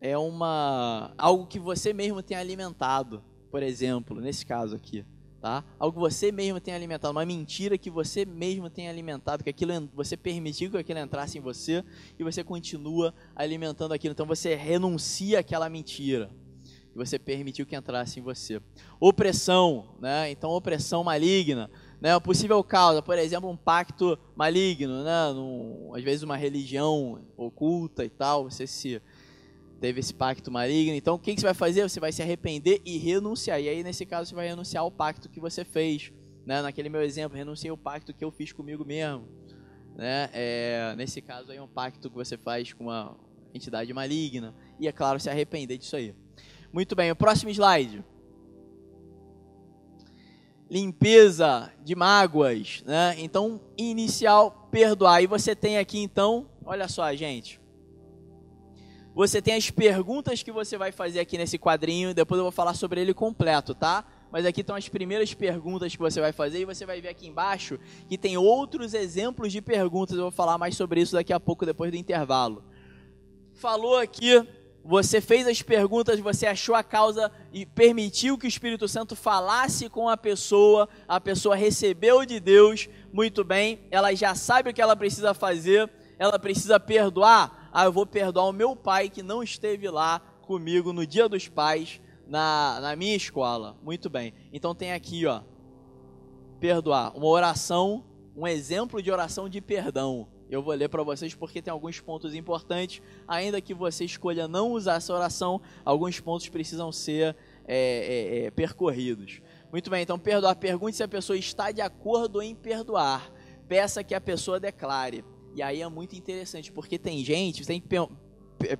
[0.00, 3.22] é uma algo que você mesmo tem alimentado,
[3.54, 5.04] por exemplo, nesse caso aqui,
[5.40, 5.62] tá?
[5.78, 9.88] Algo que você mesmo tem alimentado, uma mentira que você mesmo tem alimentado, que aquilo
[9.94, 11.84] você permitiu que aquilo entrasse em você
[12.18, 14.10] e você continua alimentando aquilo.
[14.10, 16.32] Então você renuncia àquela mentira
[16.90, 18.60] que você permitiu que entrasse em você.
[18.98, 20.32] Opressão, né?
[20.32, 21.70] Então opressão maligna
[22.04, 28.04] né, possível causa, por exemplo, um pacto maligno, né, num, às vezes uma religião oculta
[28.04, 29.00] e tal, você se
[29.84, 31.82] teve esse pacto maligno, então o que, você vai fazer?
[31.82, 35.28] Você vai se arrepender e renunciar, e aí nesse caso você vai renunciar ao pacto
[35.28, 36.10] que você fez,
[36.46, 39.28] né, naquele meu exemplo, renunciei ao pacto que eu fiz comigo mesmo,
[39.94, 43.14] né, é, nesse caso aí é um pacto que você faz com uma
[43.52, 46.14] entidade maligna, e é claro, se arrepender disso aí.
[46.72, 48.02] Muito bem, o próximo slide
[50.70, 53.14] limpeza de mágoas, né?
[53.18, 55.22] Então, inicial, perdoar.
[55.22, 57.60] E você tem aqui então, olha só, gente.
[59.14, 62.74] Você tem as perguntas que você vai fazer aqui nesse quadrinho, depois eu vou falar
[62.74, 64.04] sobre ele completo, tá?
[64.28, 67.28] Mas aqui estão as primeiras perguntas que você vai fazer e você vai ver aqui
[67.28, 70.16] embaixo que tem outros exemplos de perguntas.
[70.16, 72.64] Eu vou falar mais sobre isso daqui a pouco depois do intervalo.
[73.52, 74.44] Falou aqui
[74.84, 79.88] você fez as perguntas, você achou a causa e permitiu que o Espírito Santo falasse
[79.88, 84.82] com a pessoa, a pessoa recebeu de Deus, muito bem, ela já sabe o que
[84.82, 87.63] ela precisa fazer, ela precisa perdoar.
[87.76, 91.48] Ah, eu vou perdoar o meu pai que não esteve lá comigo no dia dos
[91.48, 93.76] pais na, na minha escola.
[93.82, 94.32] Muito bem.
[94.52, 95.42] Então tem aqui, ó,
[96.60, 98.04] perdoar, uma oração,
[98.36, 100.28] um exemplo de oração de perdão.
[100.48, 103.02] Eu vou ler para vocês porque tem alguns pontos importantes.
[103.26, 107.34] Ainda que você escolha não usar essa oração, alguns pontos precisam ser
[107.66, 109.42] é, é, é, percorridos.
[109.72, 110.54] Muito bem, então perdoar.
[110.54, 113.32] Pergunte se a pessoa está de acordo em perdoar.
[113.66, 115.24] peça que a pessoa declare.
[115.54, 118.08] E aí é muito interessante, porque tem gente, você tem que per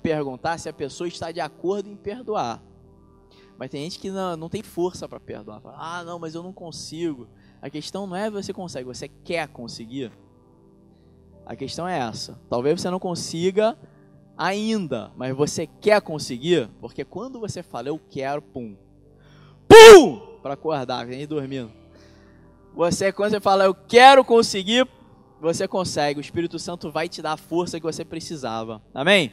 [0.01, 2.61] perguntar se a pessoa está de acordo em perdoar.
[3.57, 5.61] Mas tem gente que não, não tem força para perdoar.
[5.61, 7.27] Fala, ah, não, mas eu não consigo.
[7.61, 10.11] A questão não é você consegue, você quer conseguir.
[11.45, 12.39] A questão é essa.
[12.49, 13.77] Talvez você não consiga
[14.37, 18.75] ainda, mas você quer conseguir, porque quando você fala eu quero, pum,
[19.67, 21.71] pum, para acordar, vem dormindo.
[22.73, 24.85] Você quando você fala eu quero conseguir,
[25.45, 26.19] você consegue.
[26.19, 28.81] O Espírito Santo vai te dar a força que você precisava.
[28.93, 29.31] Amém?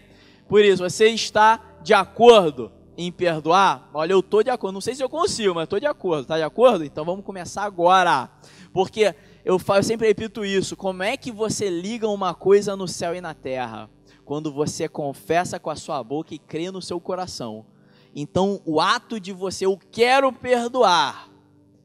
[0.49, 3.89] Por isso, você está de acordo em perdoar?
[3.95, 4.75] Olha, eu estou de acordo.
[4.75, 6.23] Não sei se eu consigo, mas estou de acordo.
[6.23, 6.85] Está de acordo?
[6.85, 8.31] Então vamos começar agora.
[8.73, 10.77] Porque eu, eu sempre repito isso.
[10.77, 13.89] Como é que você liga uma coisa no céu e na terra?
[14.25, 17.67] Quando você confessa com a sua boca e crê no seu coração.
[18.15, 21.31] Então, o ato de você, eu quero perdoar,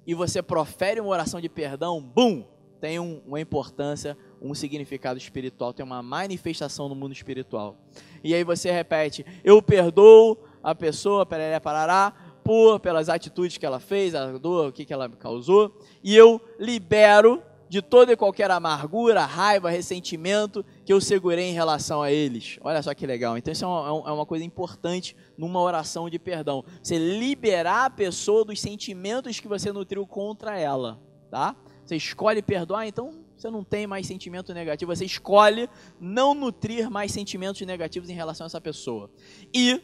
[0.05, 2.45] e você profere uma oração de perdão, bum,
[2.79, 7.77] tem um, uma importância, um significado espiritual, tem uma manifestação no mundo espiritual.
[8.23, 12.13] E aí você repete: Eu perdoo a pessoa, pereré, parará,
[12.43, 16.39] por, pelas atitudes que ela fez, a dor, o que, que ela causou, e eu
[16.59, 22.57] libero de toda e qualquer amargura, raiva, ressentimento que eu segurei em relação a eles.
[22.61, 23.37] Olha só que legal.
[23.37, 26.63] Então, isso é uma, é uma, coisa importante numa oração de perdão.
[26.81, 30.99] Você liberar a pessoa dos sentimentos que você nutriu contra ela.
[31.29, 31.55] Tá?
[31.87, 34.93] Você escolhe perdoar, então você não tem mais sentimento negativo.
[34.93, 35.69] Você escolhe
[35.99, 39.09] não nutrir mais sentimentos negativos em relação a essa pessoa.
[39.53, 39.81] E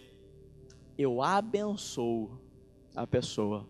[0.98, 2.38] eu abençoo
[2.94, 3.66] a pessoa.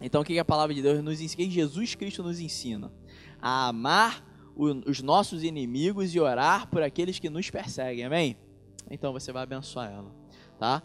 [0.00, 1.42] Então, o que a palavra de Deus nos ensina?
[1.42, 2.92] Que Jesus Cristo nos ensina
[3.40, 4.24] a amar
[4.54, 8.04] os nossos inimigos e orar por aqueles que nos perseguem.
[8.04, 8.36] Amém?
[8.90, 10.12] Então você vai abençoar ela,
[10.58, 10.82] tá?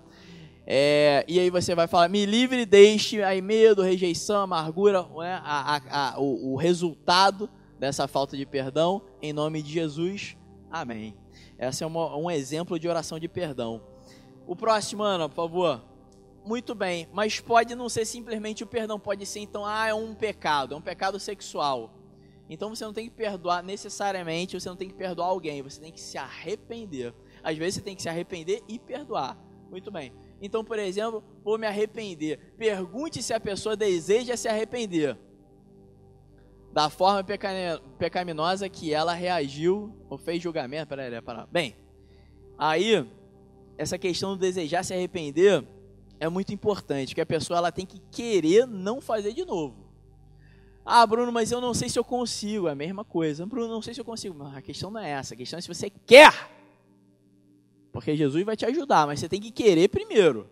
[0.66, 5.76] É, e aí você vai falar, me livre deste aí medo, rejeição, amargura, né, a,
[5.76, 10.38] a, a, o, o resultado dessa falta de perdão, em nome de Jesus.
[10.72, 11.16] Amém.
[11.59, 13.82] Esse é uma, um exemplo de oração de perdão.
[14.47, 15.84] O próximo, Ana, por favor.
[16.45, 20.14] Muito bem, mas pode não ser simplesmente o perdão, pode ser então, ah, é um
[20.14, 21.93] pecado, é um pecado sexual.
[22.49, 25.91] Então você não tem que perdoar necessariamente, você não tem que perdoar alguém, você tem
[25.91, 27.14] que se arrepender.
[27.41, 29.38] Às vezes você tem que se arrepender e perdoar.
[29.70, 30.11] Muito bem.
[30.43, 32.37] Então, por exemplo, vou me arrepender.
[32.57, 35.17] Pergunte se a pessoa deseja se arrepender
[36.73, 37.23] da forma
[37.97, 40.89] pecaminosa que ela reagiu ou fez julgamento.
[40.89, 41.45] Peraí, peraí.
[41.49, 41.75] Bem,
[42.57, 43.09] aí,
[43.77, 45.65] essa questão do desejar se arrepender
[46.19, 49.87] é muito importante, que a pessoa ela tem que querer não fazer de novo.
[50.85, 52.67] Ah, Bruno, mas eu não sei se eu consigo.
[52.67, 53.45] É a mesma coisa.
[53.45, 54.43] Bruno, não sei se eu consigo.
[54.43, 55.35] A questão não é essa.
[55.35, 56.33] A questão é se você quer.
[57.93, 60.49] Porque Jesus vai te ajudar, mas você tem que querer primeiro.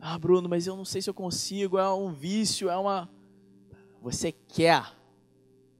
[0.00, 1.78] Ah, Bruno, mas eu não sei se eu consigo.
[1.78, 3.08] É um vício, é uma.
[4.00, 4.82] Você quer.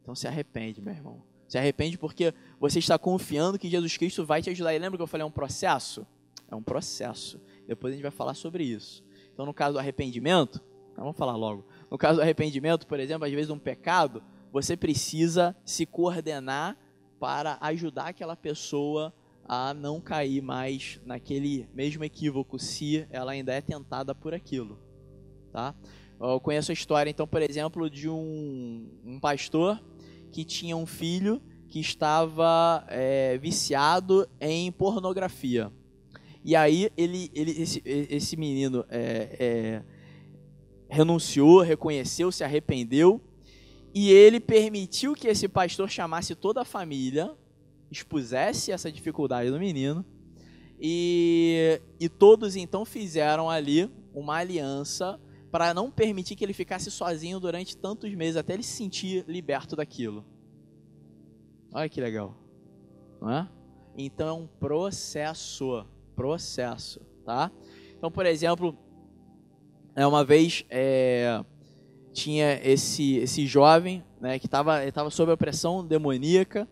[0.02, 1.22] Então se arrepende, meu irmão.
[1.48, 4.74] Se arrepende porque você está confiando que Jesus Cristo vai te ajudar.
[4.74, 6.06] E lembra que eu falei é um processo?
[6.50, 7.40] É um processo.
[7.66, 9.02] Depois a gente vai falar sobre isso.
[9.32, 10.62] Então, no caso do arrependimento,
[10.96, 11.66] vamos falar logo.
[11.90, 16.76] No caso do arrependimento, por exemplo, às vezes um pecado, você precisa se coordenar
[17.18, 19.25] para ajudar aquela pessoa a
[19.74, 24.78] não cair mais naquele mesmo equívoco se ela ainda é tentada por aquilo,
[25.52, 25.74] tá?
[26.18, 29.82] Eu conheço a história, então, por exemplo, de um, um pastor
[30.32, 35.70] que tinha um filho que estava é, viciado em pornografia.
[36.44, 39.82] E aí ele, ele esse, esse menino é, é,
[40.88, 43.20] renunciou, reconheceu, se arrependeu
[43.92, 47.34] e ele permitiu que esse pastor chamasse toda a família,
[47.90, 50.04] expusesse essa dificuldade do menino
[50.78, 55.18] e, e todos então fizeram ali uma aliança
[55.50, 59.76] para não permitir que ele ficasse sozinho durante tantos meses até ele se sentir liberto
[59.76, 60.24] daquilo.
[61.72, 62.36] Olha que legal,
[63.20, 63.48] não é?
[63.96, 67.50] Então é um processo processo, tá?
[67.96, 68.76] Então, por exemplo,
[69.94, 71.42] é uma vez é,
[72.12, 76.68] tinha esse esse jovem, né, que estava estava sob a pressão demoníaca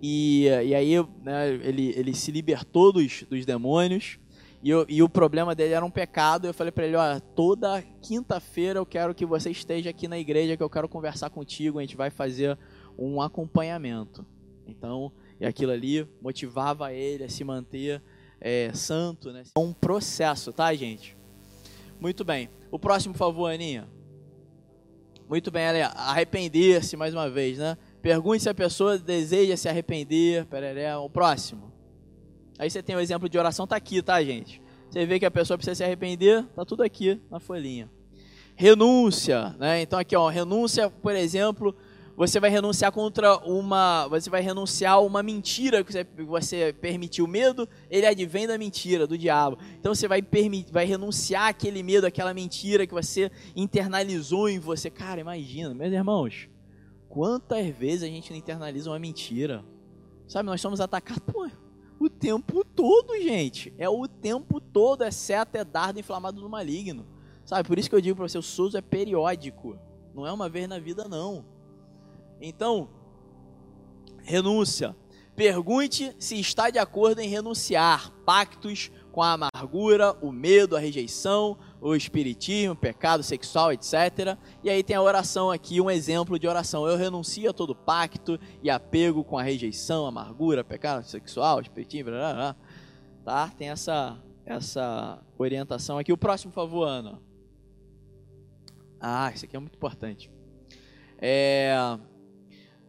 [0.00, 4.18] e, e aí né, ele ele se libertou dos, dos demônios
[4.62, 6.46] e, eu, e o problema dele era um pecado.
[6.46, 10.56] Eu falei para ele: olha, toda quinta-feira eu quero que você esteja aqui na igreja,
[10.56, 11.78] que eu quero conversar contigo.
[11.78, 12.58] A gente vai fazer
[12.98, 14.26] um acompanhamento.
[14.66, 18.02] Então, e aquilo ali motivava ele a se manter
[18.40, 19.44] é, santo, né?
[19.54, 21.16] É um processo, tá, gente?
[22.00, 22.50] Muito bem.
[22.70, 23.88] O próximo, por favor, Aninha.
[25.28, 27.76] Muito bem, arrepender-se mais uma vez, né?
[28.08, 30.46] Pergunte se a pessoa deseja se arrepender.
[30.46, 30.96] Pereré.
[30.96, 31.70] O próximo.
[32.58, 34.62] Aí você tem o exemplo de oração, tá aqui, tá, gente?
[34.88, 37.90] Você vê que a pessoa precisa se arrepender, tá tudo aqui na folhinha.
[38.56, 39.82] Renúncia, né?
[39.82, 41.76] Então aqui, ó, renúncia, por exemplo,
[42.16, 47.26] você vai renunciar contra uma, você vai renunciar uma mentira que você, você permitiu.
[47.26, 49.58] O medo, ele advém da mentira, do diabo.
[49.78, 54.88] Então você vai permitir, vai renunciar aquele medo, aquela mentira que você internalizou em você.
[54.88, 56.48] Cara, imagina, meus irmãos,
[57.08, 59.64] quantas vezes a gente não internaliza uma mentira?
[60.26, 61.22] Sabe, nós somos atacados
[61.98, 63.74] o tempo todo, gente.
[63.76, 67.06] É o tempo todo, é seta, é dardo inflamado do maligno.
[67.44, 69.76] Sabe, por isso que eu digo para você, o SUS é periódico.
[70.14, 71.44] Não é uma vez na vida, não.
[72.40, 72.88] Então,
[74.22, 74.94] renúncia.
[75.34, 81.58] Pergunte se está de acordo em renunciar pactos com a amargura, o medo, a rejeição,
[81.80, 84.36] o espiritismo, pecado sexual, etc.
[84.62, 86.86] E aí tem a oração aqui, um exemplo de oração.
[86.86, 92.18] Eu renuncio a todo pacto e apego com a rejeição, amargura, pecado sexual, espiritismo, blá,
[92.18, 92.56] blá, blá.
[93.24, 93.52] tá?
[93.56, 94.18] Tem essa
[94.48, 96.12] essa orientação aqui.
[96.12, 97.20] O próximo, favor, Ana.
[98.98, 100.30] Ah, isso aqui é muito importante.
[101.18, 101.76] É,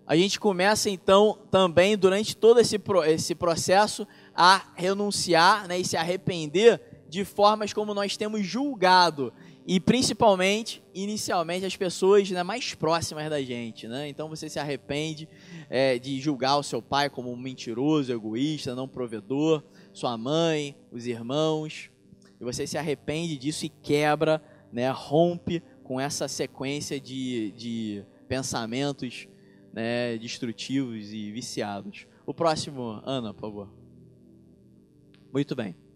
[0.07, 5.97] a gente começa então também durante todo esse, esse processo a renunciar né, e se
[5.97, 9.33] arrepender de formas como nós temos julgado
[9.65, 13.87] e principalmente, inicialmente, as pessoas né, mais próximas da gente.
[13.87, 14.07] Né?
[14.07, 15.27] Então você se arrepende
[15.69, 21.05] é, de julgar o seu pai como um mentiroso, egoísta, não provedor, sua mãe, os
[21.05, 21.89] irmãos,
[22.39, 24.41] e você se arrepende disso e quebra,
[24.71, 29.27] né, rompe com essa sequência de, de pensamentos
[29.73, 32.07] né, destrutivos e viciados.
[32.25, 33.69] O próximo, Ana, por favor.
[35.33, 35.88] Muito bem.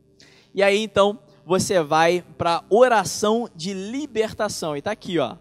[0.54, 4.76] E aí então você vai para oração de libertação.
[4.76, 5.36] E está aqui, ó.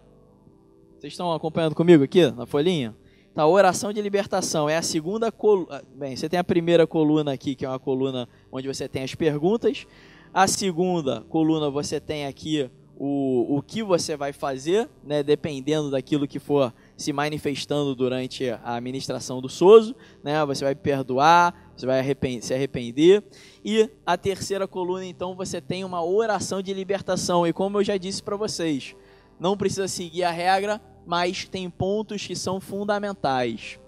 [0.97, 2.95] Vocês estão acompanhando comigo aqui na folhinha?
[3.33, 5.77] Tá, oração de libertação é a segunda coluna.
[5.77, 9.03] Ah, bem, você tem a primeira coluna aqui, que é uma coluna onde você tem
[9.03, 9.87] as perguntas.
[10.33, 16.27] A segunda coluna você tem aqui o, o que você vai fazer, né, dependendo daquilo
[16.27, 20.45] que for se manifestando durante a administração do Soso, né?
[20.45, 22.03] Você vai perdoar, você vai
[22.41, 23.23] se arrepender.
[23.63, 27.45] E a terceira coluna, então, você tem uma oração de libertação.
[27.47, 28.95] E como eu já disse para vocês,
[29.39, 33.79] não precisa seguir a regra, mas tem pontos que são fundamentais.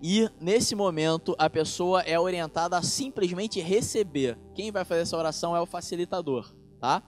[0.00, 4.38] E nesse momento a pessoa é orientada a simplesmente receber.
[4.54, 7.02] Quem vai fazer essa oração é o facilitador, tá?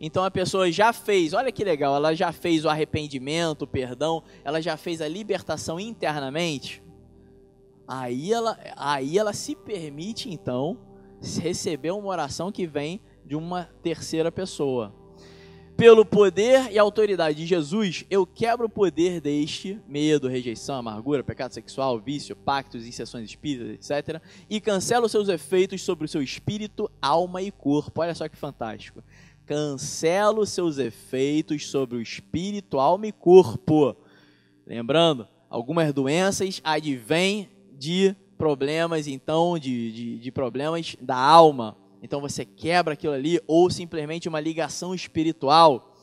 [0.00, 4.22] Então a pessoa já fez, olha que legal, ela já fez o arrependimento, o perdão,
[4.44, 6.82] ela já fez a libertação internamente.
[7.86, 10.78] Aí ela, aí ela se permite então
[11.40, 14.94] receber uma oração que vem de uma terceira pessoa.
[15.76, 21.52] Pelo poder e autoridade de Jesus, eu quebro o poder deste medo, rejeição, amargura, pecado
[21.52, 24.22] sexual, vício, pactos, inserções espíritas, etc.
[24.48, 28.00] E cancelo seus efeitos sobre o seu espírito, alma e corpo.
[28.00, 29.02] Olha só que fantástico
[29.46, 33.96] cancela os seus efeitos sobre o espírito, alma e corpo.
[34.66, 41.76] Lembrando, algumas doenças advêm de problemas, então, de, de, de, problemas da alma.
[42.02, 45.96] Então você quebra aquilo ali, ou simplesmente uma ligação espiritual.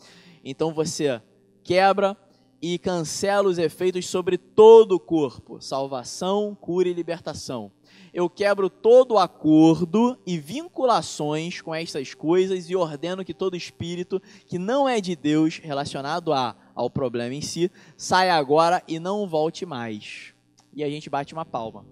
[0.44, 1.22] Então você
[1.64, 2.18] quebra
[2.62, 5.62] e cancela os efeitos sobre todo o corpo.
[5.62, 7.72] Salvação, cura e libertação
[8.14, 14.60] eu quebro todo acordo e vinculações com estas coisas e ordeno que todo espírito que
[14.60, 19.66] não é de Deus relacionado a, ao problema em si saia agora e não volte
[19.66, 20.31] mais.
[20.74, 21.86] E a gente bate uma palma.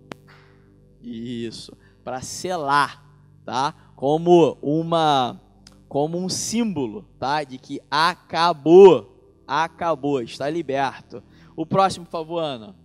[1.02, 3.04] Isso, para selar,
[3.46, 3.74] tá?
[3.96, 5.40] Como uma
[5.88, 7.44] como um símbolo, tá?
[7.44, 11.24] De que acabou, acabou, está liberto.
[11.56, 12.76] O próximo, por favor, Ana.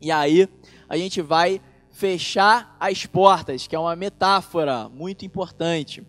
[0.00, 0.48] E aí,
[0.88, 1.60] a gente vai
[1.90, 6.02] fechar as portas, que é uma metáfora muito importante.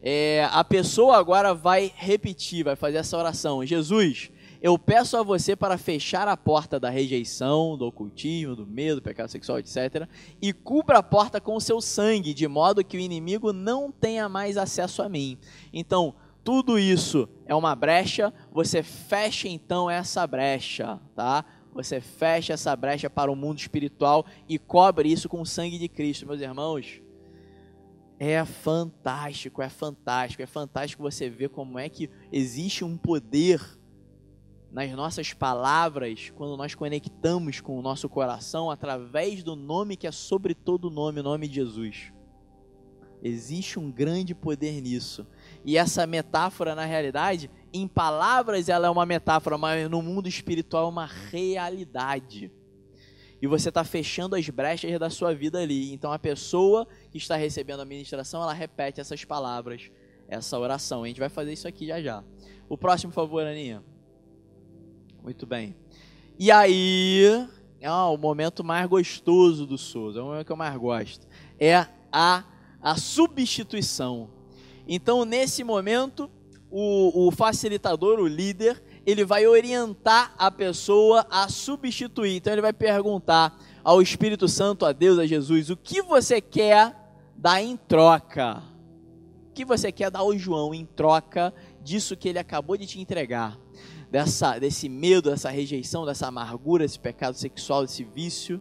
[0.00, 4.30] É, a pessoa agora vai repetir, vai fazer essa oração: Jesus,
[4.66, 9.02] eu peço a você para fechar a porta da rejeição, do ocultismo, do medo, do
[9.02, 10.08] pecado sexual, etc.
[10.42, 14.28] E cubra a porta com o seu sangue, de modo que o inimigo não tenha
[14.28, 15.38] mais acesso a mim.
[15.72, 21.44] Então, tudo isso é uma brecha, você fecha então essa brecha, tá?
[21.72, 25.88] você fecha essa brecha para o mundo espiritual e cobre isso com o sangue de
[25.88, 27.00] Cristo, meus irmãos.
[28.18, 33.75] É fantástico, é fantástico, é fantástico você ver como é que existe um poder
[34.70, 40.12] nas nossas palavras quando nós conectamos com o nosso coração através do nome que é
[40.12, 42.12] sobre todo nome, o nome de Jesus.
[43.22, 45.26] Existe um grande poder nisso.
[45.64, 50.86] E essa metáfora, na realidade, em palavras ela é uma metáfora, mas no mundo espiritual
[50.86, 52.52] é uma realidade.
[53.40, 55.92] E você está fechando as brechas da sua vida ali.
[55.92, 59.90] Então a pessoa que está recebendo a ministração, ela repete essas palavras,
[60.28, 61.04] essa oração.
[61.04, 62.24] A gente vai fazer isso aqui já já.
[62.68, 63.82] O próximo, por favor, Aninha.
[65.26, 65.74] Muito bem.
[66.38, 67.48] E aí,
[67.80, 71.26] é o momento mais gostoso do Souza, é o momento que eu mais gosto.
[71.58, 72.44] É a,
[72.80, 74.30] a substituição.
[74.86, 76.30] Então, nesse momento,
[76.70, 82.36] o, o facilitador, o líder, ele vai orientar a pessoa a substituir.
[82.36, 86.94] Então, ele vai perguntar ao Espírito Santo, a Deus, a Jesus, o que você quer
[87.36, 88.62] dar em troca?
[89.50, 91.52] O que você quer dar ao João em troca
[91.82, 93.58] disso que ele acabou de te entregar?
[94.10, 98.60] Dessa, desse medo, dessa rejeição, dessa amargura, desse pecado sexual, desse vício.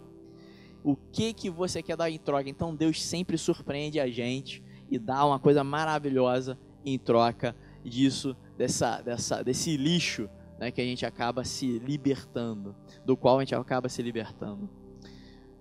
[0.84, 2.50] O que que você quer dar em troca?
[2.50, 9.02] Então Deus sempre surpreende a gente e dá uma coisa maravilhosa em troca disso, dessa,
[9.02, 10.30] dessa, desse lixo
[10.60, 12.76] né, que a gente acaba se libertando,
[13.06, 14.70] do qual a gente acaba se libertando.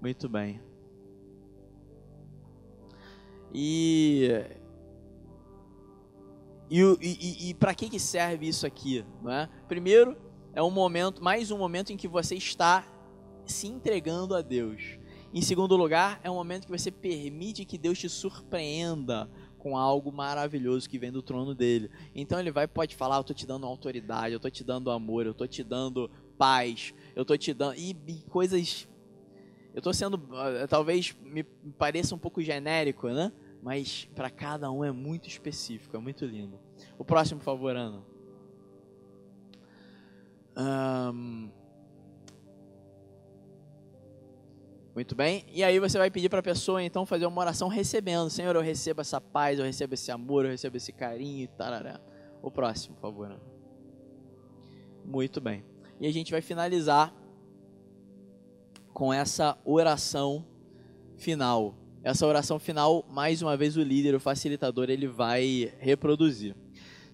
[0.00, 0.60] Muito bem.
[3.52, 4.44] E
[6.82, 9.04] e, e, e para que, que serve isso aqui?
[9.22, 9.48] Não é?
[9.68, 10.16] Primeiro,
[10.52, 12.86] é um momento, mais um momento em que você está
[13.46, 14.98] se entregando a Deus.
[15.32, 20.12] Em segundo lugar, é um momento que você permite que Deus te surpreenda com algo
[20.12, 21.90] maravilhoso que vem do trono dele.
[22.14, 25.26] Então ele vai pode falar, eu estou te dando autoridade, eu estou te dando amor,
[25.26, 28.88] eu estou te dando paz, eu estou te dando e, e coisas
[29.72, 31.42] eu estou sendo ah, talvez me
[31.78, 33.32] pareça um pouco genérico, né?
[33.64, 36.60] Mas para cada um é muito específico, é muito lindo.
[36.98, 38.02] O próximo, por favor, Ana.
[40.54, 41.50] Um,
[44.94, 45.44] Muito bem.
[45.48, 48.30] E aí você vai pedir para a pessoa então fazer uma oração recebendo.
[48.30, 52.00] Senhor, eu recebo essa paz, eu recebo esse amor, eu recebo esse carinho e tarará.
[52.40, 53.40] O próximo, por favor.
[55.04, 55.64] Muito bem.
[55.98, 57.12] E a gente vai finalizar
[58.92, 60.46] com essa oração
[61.16, 61.74] final.
[62.04, 66.54] Essa oração final, mais uma vez o líder, o facilitador, ele vai reproduzir.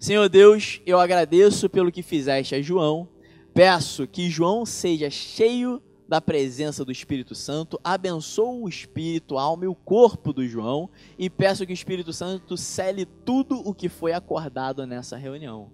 [0.01, 3.09] Senhor Deus, eu agradeço pelo que fizeste a João.
[3.55, 9.65] Peço que João seja cheio da presença do Espírito Santo, abençoo o espírito, a alma
[9.65, 13.89] e o corpo do João e peço que o Espírito Santo cele tudo o que
[13.89, 15.71] foi acordado nessa reunião.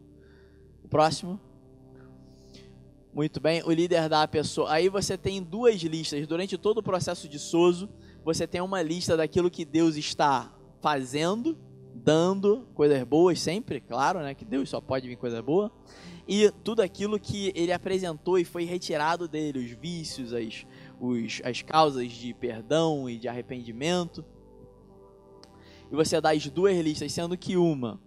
[0.84, 1.40] O próximo.
[3.14, 4.70] Muito bem, o líder da pessoa.
[4.70, 6.26] Aí você tem duas listas.
[6.26, 7.88] Durante todo o processo de Soso,
[8.26, 11.56] você tem uma lista daquilo que Deus está fazendo,
[11.94, 14.34] dando coisas boas sempre, claro, né?
[14.34, 15.70] Que Deus só pode vir coisa boa
[16.26, 20.66] e tudo aquilo que ele apresentou e foi retirado dele, os vícios, as,
[21.00, 24.24] os, as causas de perdão e de arrependimento.
[25.88, 28.00] E você dá as duas listas, sendo que uma,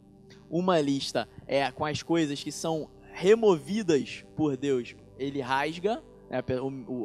[0.49, 6.37] uma lista é com as coisas que são removidas por Deus, ele rasga, né,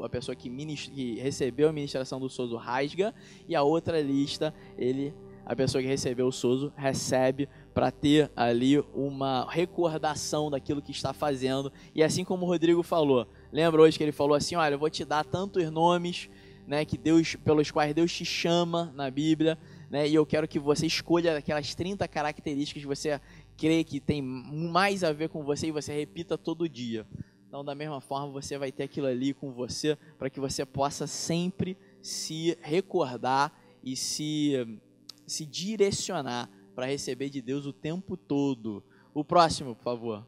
[0.03, 3.15] a, pessoa que, que recebeu a ministração do Sozo rasga,
[3.49, 5.15] e a outra lista, ele
[5.47, 11.13] a pessoa que recebeu o Sozo recebe para ter ali uma recordação daquilo que está
[11.13, 11.71] fazendo.
[11.95, 14.89] E assim como o Rodrigo falou, lembra hoje que ele falou assim: olha, eu vou
[14.89, 16.31] te dar tantos nomes
[16.67, 19.59] né, que Deus, pelos quais Deus te chama na Bíblia,
[19.91, 23.21] né, e eu quero que você escolha aquelas 30 características que você
[23.57, 27.07] crê que tem mais a ver com você e você repita todo dia.
[27.55, 31.07] Então, da mesma forma, você vai ter aquilo ali com você para que você possa
[31.07, 34.81] sempre se recordar e se,
[35.25, 38.83] se direcionar para receber de Deus o tempo todo.
[39.15, 40.27] O próximo, por favor.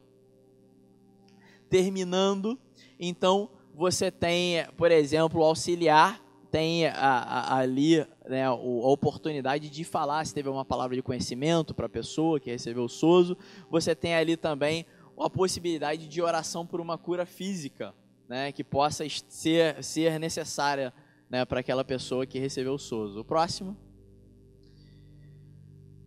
[1.69, 2.57] Terminando,
[2.97, 9.83] então você tem, por exemplo, o auxiliar tem a, a, ali né, a, oportunidade de
[9.83, 13.37] falar se teve uma palavra de conhecimento para a pessoa que recebeu o sozo.
[13.69, 14.85] Você tem ali também
[15.19, 17.93] a possibilidade de oração por uma cura física,
[18.27, 20.93] né, que possa ser, ser necessária
[21.29, 23.19] né, para aquela pessoa que recebeu o sozo.
[23.19, 23.77] O próximo.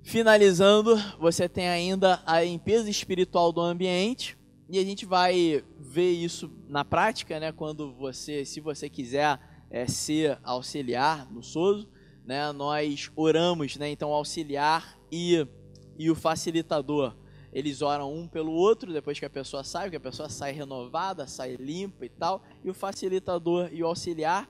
[0.03, 4.37] Finalizando, você tem ainda a limpeza espiritual do ambiente
[4.69, 7.53] e a gente vai ver isso na prática, né?
[7.53, 9.39] Quando você, se você quiser
[9.69, 11.89] é, ser auxiliar no SOSO,
[12.25, 12.51] né?
[12.53, 13.91] Nós oramos, né?
[13.91, 15.47] Então, auxiliar e,
[15.99, 17.17] e o facilitador,
[17.53, 21.27] eles oram um pelo outro depois que a pessoa sai, porque a pessoa sai renovada,
[21.27, 24.49] sai limpa e tal, e o facilitador e o auxiliar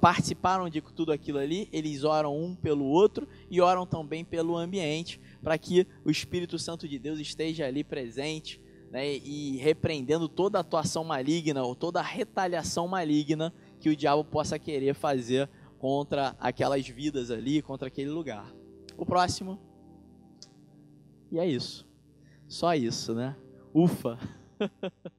[0.00, 5.20] participaram de tudo aquilo ali, eles oram um pelo outro e oram também pelo ambiente,
[5.42, 8.60] para que o Espírito Santo de Deus esteja ali presente
[8.90, 14.94] né, e repreendendo toda atuação maligna ou toda retaliação maligna que o diabo possa querer
[14.94, 18.52] fazer contra aquelas vidas ali, contra aquele lugar.
[18.96, 19.60] O próximo.
[21.30, 21.87] E é isso.
[22.48, 23.36] Só isso, né?
[23.74, 24.18] Ufa!